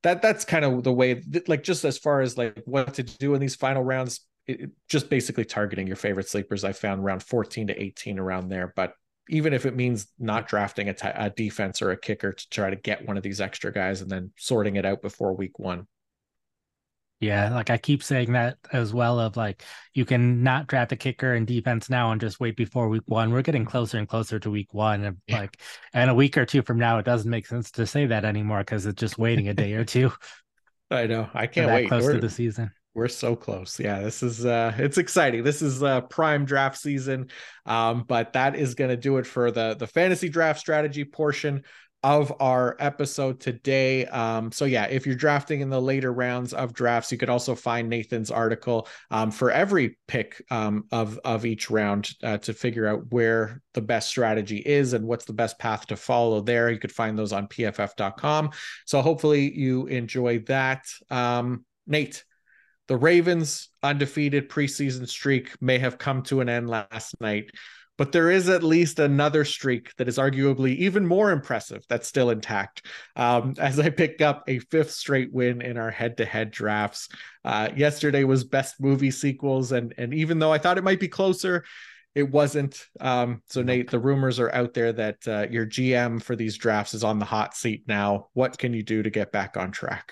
[0.04, 3.34] that that's kind of the way like just as far as like what to do
[3.34, 6.64] in these final rounds it, just basically targeting your favorite sleepers.
[6.64, 8.74] I found around 14 to 18 around there.
[8.76, 8.94] But
[9.30, 12.70] even if it means not drafting a, t- a defense or a kicker to try
[12.70, 15.88] to get one of these extra guys and then sorting it out before week one.
[17.22, 19.20] Yeah, like I keep saying that as well.
[19.20, 19.64] Of like,
[19.94, 23.32] you can not draft a kicker and defense now and just wait before week one.
[23.32, 25.42] We're getting closer and closer to week one, and yeah.
[25.42, 25.62] like,
[25.94, 28.60] and a week or two from now, it doesn't make sense to say that anymore
[28.62, 30.12] because it's just waiting a day or two.
[30.89, 31.30] I know.
[31.36, 31.89] I can't wait.
[31.89, 32.72] Close We're, to the season.
[32.94, 33.80] We're so close.
[33.80, 35.44] Yeah, this is uh it's exciting.
[35.44, 37.30] This is uh prime draft season.
[37.66, 41.64] Um, but that is gonna do it for the the fantasy draft strategy portion
[42.04, 44.06] of our episode today.
[44.08, 47.54] Um, so yeah, if you're drafting in the later rounds of drafts, you could also
[47.54, 52.88] find Nathan's article um, for every pick um, of of each round uh, to figure
[52.88, 56.42] out where the best strategy is and what's the best path to follow.
[56.42, 58.50] There, you could find those on PFF.com.
[58.86, 60.86] So hopefully you enjoy that.
[61.10, 62.24] Um, Nate,
[62.92, 67.50] the Ravens' undefeated preseason streak may have come to an end last night,
[67.98, 72.32] but there is at least another streak that is arguably even more impressive that's still
[72.32, 72.86] intact.
[73.16, 77.08] Um, as I pick up a fifth straight win in our head-to-head drafts.
[77.46, 81.08] Uh, yesterday was best movie sequels, and and even though I thought it might be
[81.08, 81.64] closer,
[82.14, 82.78] it wasn't.
[83.00, 86.94] Um, so Nate, the rumors are out there that uh, your GM for these drafts
[86.94, 88.28] is on the hot seat now.
[88.34, 90.12] What can you do to get back on track?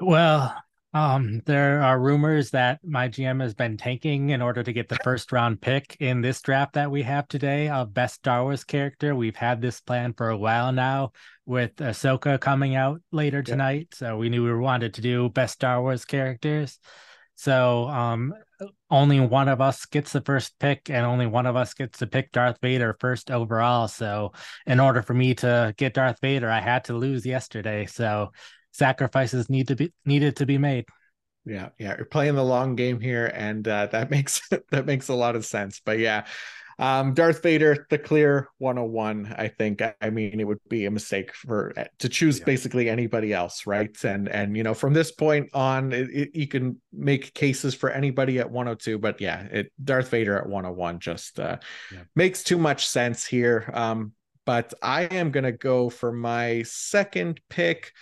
[0.00, 0.52] Well,
[0.92, 4.98] um, there are rumors that my GM has been tanking in order to get the
[5.04, 9.14] first round pick in this draft that we have today of best Star Wars character.
[9.14, 11.12] We've had this plan for a while now
[11.46, 13.88] with Ahsoka coming out later tonight.
[13.92, 13.98] Yeah.
[13.98, 16.78] So we knew we wanted to do best Star Wars characters.
[17.36, 18.34] So um
[18.90, 22.06] only one of us gets the first pick and only one of us gets to
[22.06, 23.88] pick Darth Vader first overall.
[23.88, 24.32] So
[24.66, 27.86] in order for me to get Darth Vader, I had to lose yesterday.
[27.86, 28.32] So
[28.72, 30.86] sacrifices need to be needed to be made.
[31.46, 35.14] Yeah, yeah, you're playing the long game here, and uh, that makes that makes a
[35.14, 35.80] lot of sense.
[35.84, 36.26] But yeah,
[36.80, 39.34] um, Darth Vader, the clear 101.
[39.36, 39.82] I think.
[40.00, 42.46] I mean, it would be a mistake for uh, to choose yeah.
[42.46, 43.94] basically anybody else, right?
[44.02, 47.90] And and you know, from this point on, it, it, you can make cases for
[47.90, 48.98] anybody at 102.
[48.98, 51.58] But yeah, it Darth Vader at 101 just uh,
[51.92, 52.00] yeah.
[52.16, 53.70] makes too much sense here.
[53.74, 54.12] Um,
[54.46, 57.92] but I am gonna go for my second pick.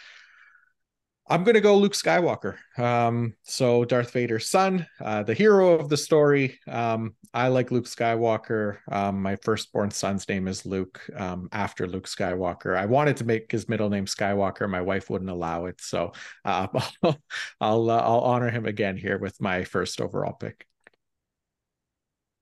[1.31, 2.57] I'm going to go Luke Skywalker.
[2.79, 6.59] Um, so Darth Vader's son, uh, the hero of the story.
[6.67, 8.79] Um, I like Luke Skywalker.
[8.91, 11.01] Um, my firstborn son's name is Luke.
[11.15, 14.69] Um, after Luke Skywalker, I wanted to make his middle name Skywalker.
[14.69, 16.13] My wife wouldn't allow it, so
[16.45, 16.67] uh,
[17.03, 17.19] I'll
[17.61, 20.67] I'll, uh, I'll honor him again here with my first overall pick.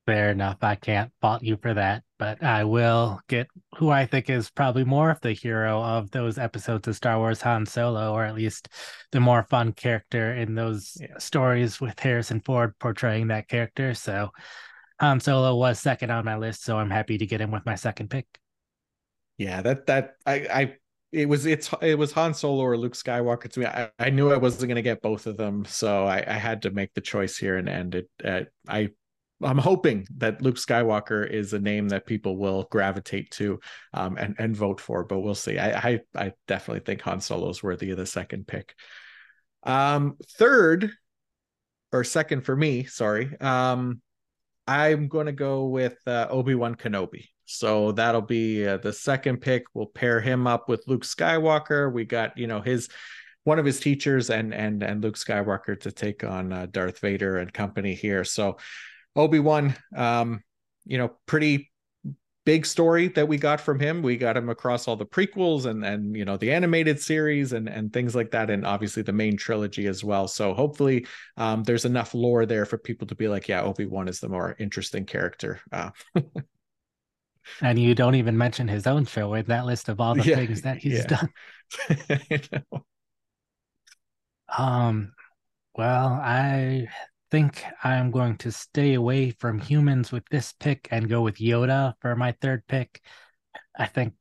[0.07, 0.59] Fair enough.
[0.63, 4.85] I can't fault you for that, but I will get who I think is probably
[4.85, 8.69] more of the hero of those episodes of Star Wars Han Solo, or at least
[9.11, 11.19] the more fun character in those yeah.
[11.19, 13.95] stories with Harrison Ford portraying that character.
[13.95, 14.31] So
[15.01, 17.75] Han Solo was second on my list, so I'm happy to get him with my
[17.75, 18.27] second pick.
[19.39, 20.77] Yeah, that that I I
[21.11, 23.67] it was it's it was Han Solo or Luke Skywalker to me.
[23.67, 26.63] I, I knew I wasn't going to get both of them, so I, I had
[26.63, 28.09] to make the choice here and end it.
[28.25, 28.91] Uh, I
[29.43, 33.61] I'm hoping that Luke Skywalker is a name that people will gravitate to
[33.93, 35.59] um, and and vote for, but we'll see.
[35.59, 38.75] I, I, I definitely think Han Solo is worthy of the second pick.
[39.63, 40.91] Um, third
[41.93, 43.39] or second for me, sorry.
[43.41, 44.01] Um,
[44.67, 47.29] I'm going to go with uh, Obi Wan Kenobi.
[47.45, 49.65] So that'll be uh, the second pick.
[49.75, 51.93] We'll pair him up with Luke Skywalker.
[51.93, 52.89] We got you know his
[53.45, 57.37] one of his teachers and and and Luke Skywalker to take on uh, Darth Vader
[57.37, 58.25] and company here.
[58.25, 58.57] So
[59.17, 60.43] Obi Wan, um,
[60.85, 61.71] you know, pretty
[62.47, 64.03] big story that we got from him.
[64.03, 67.69] We got him across all the prequels and and you know the animated series and
[67.69, 70.29] and things like that, and obviously the main trilogy as well.
[70.29, 71.07] So hopefully,
[71.37, 74.29] um, there's enough lore there for people to be like, yeah, Obi Wan is the
[74.29, 75.61] more interesting character.
[75.71, 75.91] Uh,
[77.61, 80.37] and you don't even mention his own show in that list of all the yeah,
[80.37, 81.07] things that he's yeah.
[81.07, 81.31] done.
[84.57, 85.13] um,
[85.75, 86.87] well, I
[87.37, 91.93] think I'm going to stay away from humans with this pick and go with Yoda
[92.01, 93.03] for my third pick.
[93.79, 94.15] I think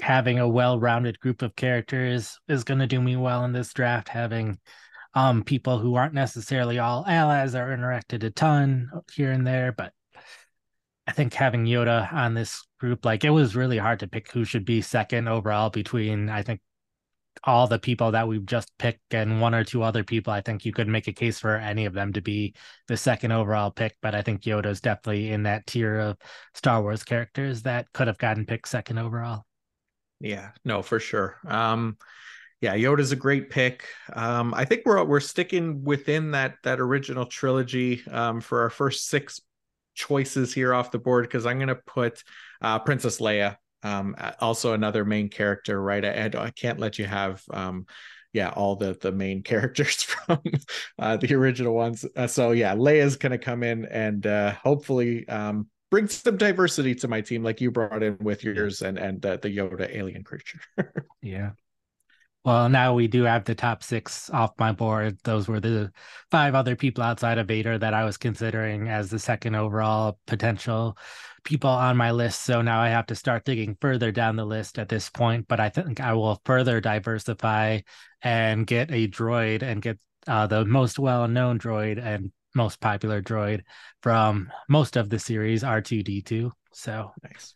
[0.00, 4.08] having a well-rounded group of characters is going to do me well in this draft.
[4.08, 4.58] Having
[5.14, 9.92] um people who aren't necessarily all allies are interacted a ton here and there, but
[11.06, 14.44] I think having Yoda on this group, like it was really hard to pick who
[14.44, 16.60] should be second overall between I think
[17.46, 20.64] all the people that we've just picked and one or two other people, I think
[20.64, 22.54] you could make a case for any of them to be
[22.88, 23.96] the second overall pick.
[24.02, 26.18] But I think Yoda's definitely in that tier of
[26.54, 29.44] Star Wars characters that could have gotten picked second overall.
[30.20, 31.38] Yeah, no, for sure.
[31.46, 31.96] Um,
[32.60, 33.86] yeah, Yoda's a great pick.
[34.12, 39.08] Um, I think we're we're sticking within that that original trilogy um, for our first
[39.08, 39.40] six
[39.94, 42.22] choices here off the board because I'm going to put
[42.60, 43.56] uh, Princess Leia
[43.86, 46.04] um, also another main character, right?
[46.04, 47.86] I, I, can't let you have, um,
[48.32, 50.40] yeah, all the the main characters from
[50.98, 52.04] uh, the original ones.
[52.16, 57.08] Uh, so yeah, Leia's gonna come in and uh, hopefully um, bring some diversity to
[57.08, 60.60] my team, like you brought in with yours and and the Yoda alien creature.
[61.22, 61.50] yeah.
[62.44, 65.18] Well, now we do have the top six off my board.
[65.24, 65.90] Those were the
[66.30, 70.96] five other people outside of Vader that I was considering as the second overall potential
[71.46, 72.42] people on my list.
[72.42, 75.48] So now I have to start digging further down the list at this point.
[75.48, 77.80] But I think I will further diversify
[78.20, 83.22] and get a droid and get uh, the most well known droid and most popular
[83.22, 83.62] droid
[84.02, 86.50] from most of the series R2D2.
[86.72, 87.54] So nice.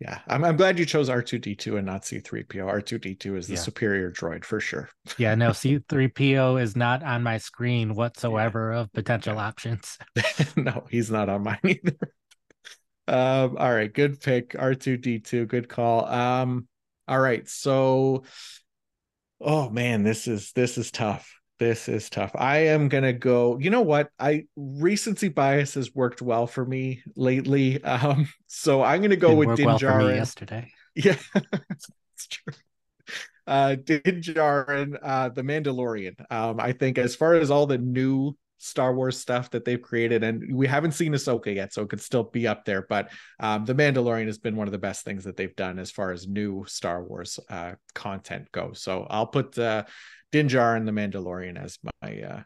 [0.00, 2.46] Yeah, I'm, I'm glad you chose R2D2 and not C3PO.
[2.46, 3.58] R2D2 is the yeah.
[3.58, 4.88] superior droid for sure.
[5.16, 8.80] yeah, no, C3PO is not on my screen whatsoever yeah.
[8.80, 9.46] of potential yeah.
[9.46, 9.98] options.
[10.56, 11.96] no, he's not on mine either.
[13.08, 14.50] Um, all right, good pick.
[14.50, 16.04] R2D2, good call.
[16.06, 16.68] Um,
[17.06, 18.24] all right, so
[19.40, 21.34] oh man, this is this is tough.
[21.58, 22.32] This is tough.
[22.34, 23.58] I am gonna go.
[23.58, 24.10] You know what?
[24.18, 27.82] I recency bias has worked well for me lately.
[27.84, 30.70] Um, so I'm gonna go with Din well yesterday.
[30.94, 32.52] Yeah, it's true.
[33.46, 36.16] Uh, Din Djarin, uh, the Mandalorian.
[36.30, 40.22] Um, I think as far as all the new Star Wars stuff that they've created,
[40.24, 42.82] and we haven't seen Ahsoka yet, so it could still be up there.
[42.88, 45.90] But um, the Mandalorian has been one of the best things that they've done as
[45.90, 48.82] far as new Star Wars uh, content goes.
[48.82, 49.84] So I'll put uh,
[50.32, 52.42] Din Djarin and the Mandalorian as my uh,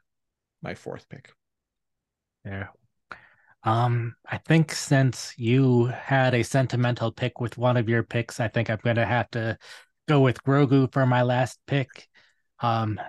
[0.63, 1.33] my fourth pick.
[2.45, 2.69] Yeah.
[3.65, 8.49] Um, I think since you had a sentimental pick with one of your picks, I
[8.49, 9.57] think I'm gonna have to
[10.09, 12.09] go with Grogu for my last pick.
[12.61, 13.01] Um,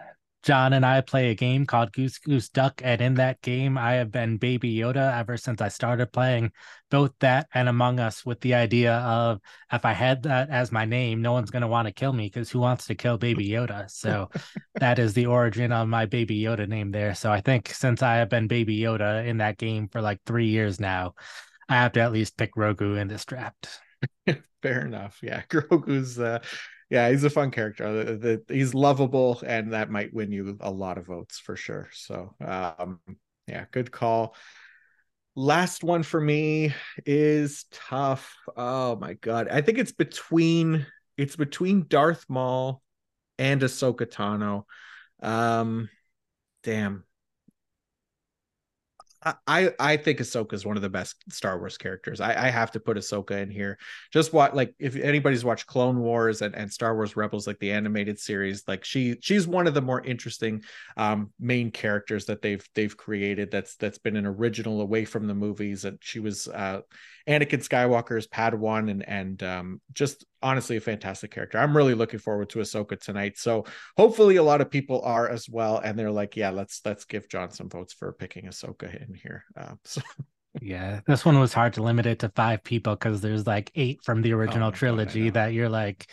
[0.43, 3.93] John and I play a game called Goose Goose Duck, and in that game, I
[3.93, 6.51] have been Baby Yoda ever since I started playing
[6.91, 9.39] both that and Among Us with the idea of
[9.71, 12.25] if I had that as my name, no one's going to want to kill me
[12.25, 13.89] because who wants to kill Baby Yoda?
[13.89, 14.29] So
[14.75, 17.15] that is the origin of my Baby Yoda name there.
[17.15, 20.47] So I think since I have been Baby Yoda in that game for like three
[20.47, 21.13] years now,
[21.69, 23.69] I have to at least pick Grogu in this draft.
[24.61, 25.19] Fair enough.
[25.23, 26.39] Yeah, Grogu's uh,
[26.93, 28.03] yeah, he's a fun character.
[28.03, 31.89] The, the, he's lovable, and that might win you a lot of votes for sure.
[31.91, 32.99] So, um,
[33.47, 34.35] yeah, good call.
[35.35, 36.71] Last one for me
[37.03, 38.35] is tough.
[38.55, 40.85] Oh my god, I think it's between
[41.17, 42.83] it's between Darth Maul
[43.39, 44.65] and Ahsoka Tano.
[45.27, 45.89] Um,
[46.61, 47.05] damn,
[49.47, 52.21] I I think Ahsoka is one of the best Star Wars characters.
[52.21, 53.77] I, I have to put Ahsoka in here.
[54.11, 57.71] Just what like if anybody's watched Clone Wars and, and Star Wars Rebels, like the
[57.71, 60.63] animated series, like she she's one of the more interesting
[60.97, 63.51] um, main characters that they've they've created.
[63.51, 65.85] That's that's been an original away from the movies.
[65.85, 66.81] And she was uh,
[67.27, 71.57] Anakin Skywalker's Padawan, and and um, just honestly a fantastic character.
[71.57, 73.37] I'm really looking forward to Ahsoka tonight.
[73.37, 73.65] So
[73.97, 77.27] hopefully a lot of people are as well, and they're like, yeah, let's let's give
[77.29, 79.45] John some votes for picking Ahsoka in here.
[79.57, 80.01] Uh, so.
[80.61, 84.03] Yeah, this one was hard to limit it to five people because there's like eight
[84.03, 86.11] from the original oh trilogy God, that you're like,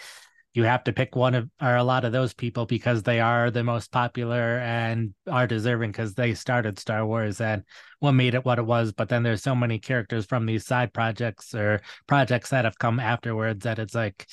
[0.53, 3.51] you have to pick one of or a lot of those people because they are
[3.51, 7.63] the most popular and are deserving because they started Star Wars and
[8.01, 8.93] what made it what it was.
[8.93, 12.99] But then there's so many characters from these side projects or projects that have come
[12.99, 14.27] afterwards that it's like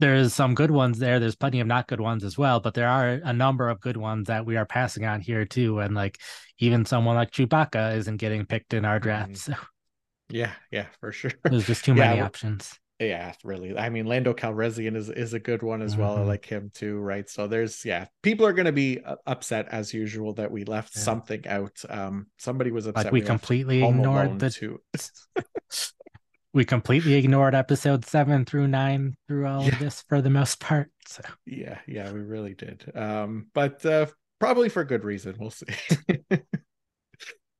[0.00, 1.20] there's some good ones there.
[1.20, 3.98] There's plenty of not good ones as well, but there are a number of good
[3.98, 5.78] ones that we are passing on here too.
[5.78, 6.18] And like
[6.58, 9.32] even someone like Chewbacca isn't getting picked in our draft.
[9.32, 9.58] Mm.
[10.30, 11.32] Yeah, yeah, for sure.
[11.44, 13.76] There's just too yeah, many options yeah really.
[13.76, 16.14] I mean lando calrissian is is a good one as well.
[16.14, 16.22] Mm-hmm.
[16.22, 17.28] i like him too right?
[17.28, 20.94] So there's yeah people are going to be uh, upset as usual that we left
[20.96, 21.02] yeah.
[21.02, 21.82] something out.
[21.88, 24.80] Um somebody was upset like we, we completely ignored the two
[26.52, 29.72] we completely ignored episode seven through nine through all yeah.
[29.72, 31.22] of this for the most part so.
[31.46, 32.90] Yeah yeah we really did.
[32.94, 34.06] Um but uh
[34.40, 35.66] probably for good reason we'll see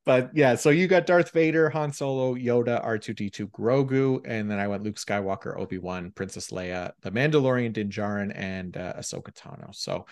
[0.05, 4.69] but yeah, so you got Darth Vader, Han Solo, Yoda, R2D2, Grogu, and then I
[4.69, 9.75] went Luke Skywalker, Obi Wan, Princess Leia, The Mandalorian, Din Djarin, and uh, Ahsoka Tano.
[9.75, 10.05] So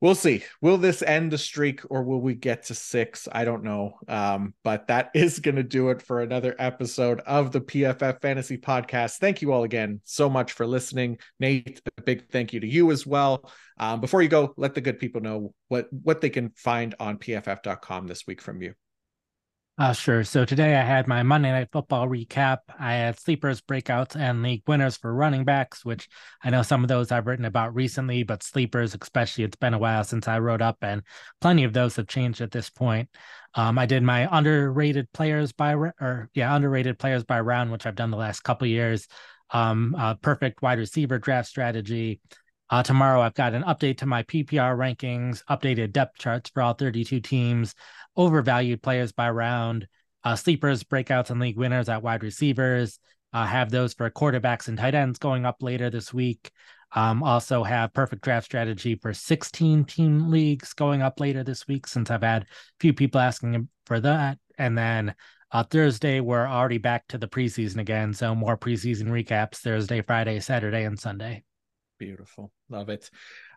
[0.00, 0.44] we'll see.
[0.60, 3.28] Will this end the streak or will we get to six?
[3.30, 3.98] I don't know.
[4.06, 8.58] Um, but that is going to do it for another episode of the PFF Fantasy
[8.58, 9.18] Podcast.
[9.18, 11.18] Thank you all again so much for listening.
[11.40, 13.50] Nate, a big thank you to you as well.
[13.76, 17.18] Um, before you go, let the good people know what what they can find on
[17.18, 18.74] pff.com this week from you.
[19.78, 20.24] Uh, sure.
[20.24, 22.58] So today I had my Monday Night Football recap.
[22.78, 26.06] I had sleepers, breakouts, and league winners for running backs, which
[26.44, 29.78] I know some of those I've written about recently, but sleepers, especially, it's been a
[29.78, 31.02] while since I wrote up, and
[31.40, 33.08] plenty of those have changed at this point.
[33.54, 37.94] Um, I did my underrated players by, or yeah, underrated players by round, which I've
[37.94, 39.08] done the last couple years.
[39.50, 42.20] Um, uh, perfect wide receiver draft strategy.
[42.70, 46.74] Uh, tomorrow, I've got an update to my PPR rankings, updated depth charts for all
[46.74, 47.74] 32 teams,
[48.16, 49.88] overvalued players by round,
[50.22, 53.00] uh, sleepers, breakouts, and league winners at wide receivers.
[53.32, 56.52] Uh, have those for quarterbacks and tight ends going up later this week.
[56.92, 61.86] Um, also have perfect draft strategy for 16 team leagues going up later this week
[61.86, 62.46] since I've had a
[62.78, 64.38] few people asking for that.
[64.58, 65.14] And then
[65.50, 68.12] uh, Thursday, we're already back to the preseason again.
[68.12, 71.44] So more preseason recaps Thursday, Friday, Saturday, and Sunday.
[72.00, 72.50] Beautiful.
[72.70, 73.10] Love it.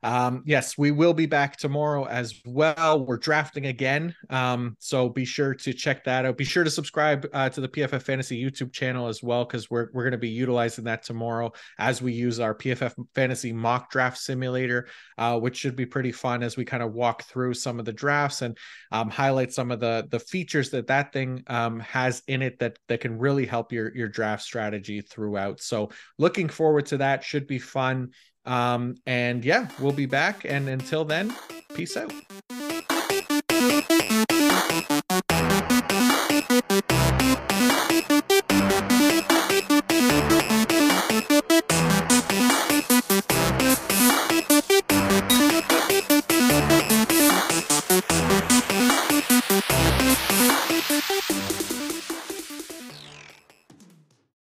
[0.04, 3.06] Um, yes, we will be back tomorrow as well.
[3.06, 4.14] We're drafting again.
[4.30, 6.36] Um, so be sure to check that out.
[6.36, 9.88] Be sure to subscribe uh, to the PFF Fantasy YouTube channel as well, because we're,
[9.94, 14.18] we're going to be utilizing that tomorrow as we use our PFF Fantasy mock draft
[14.18, 14.88] simulator,
[15.18, 17.94] uh, which should be pretty fun as we kind of walk through some of the
[17.94, 18.58] drafts and
[18.92, 22.78] um, highlight some of the, the features that that thing um, has in it that,
[22.90, 25.62] that can really help your, your draft strategy throughout.
[25.62, 27.24] So looking forward to that.
[27.24, 28.10] Should be fun.
[28.46, 30.46] Um, and yeah, we'll be back.
[30.46, 31.34] And until then,
[31.74, 32.14] peace out.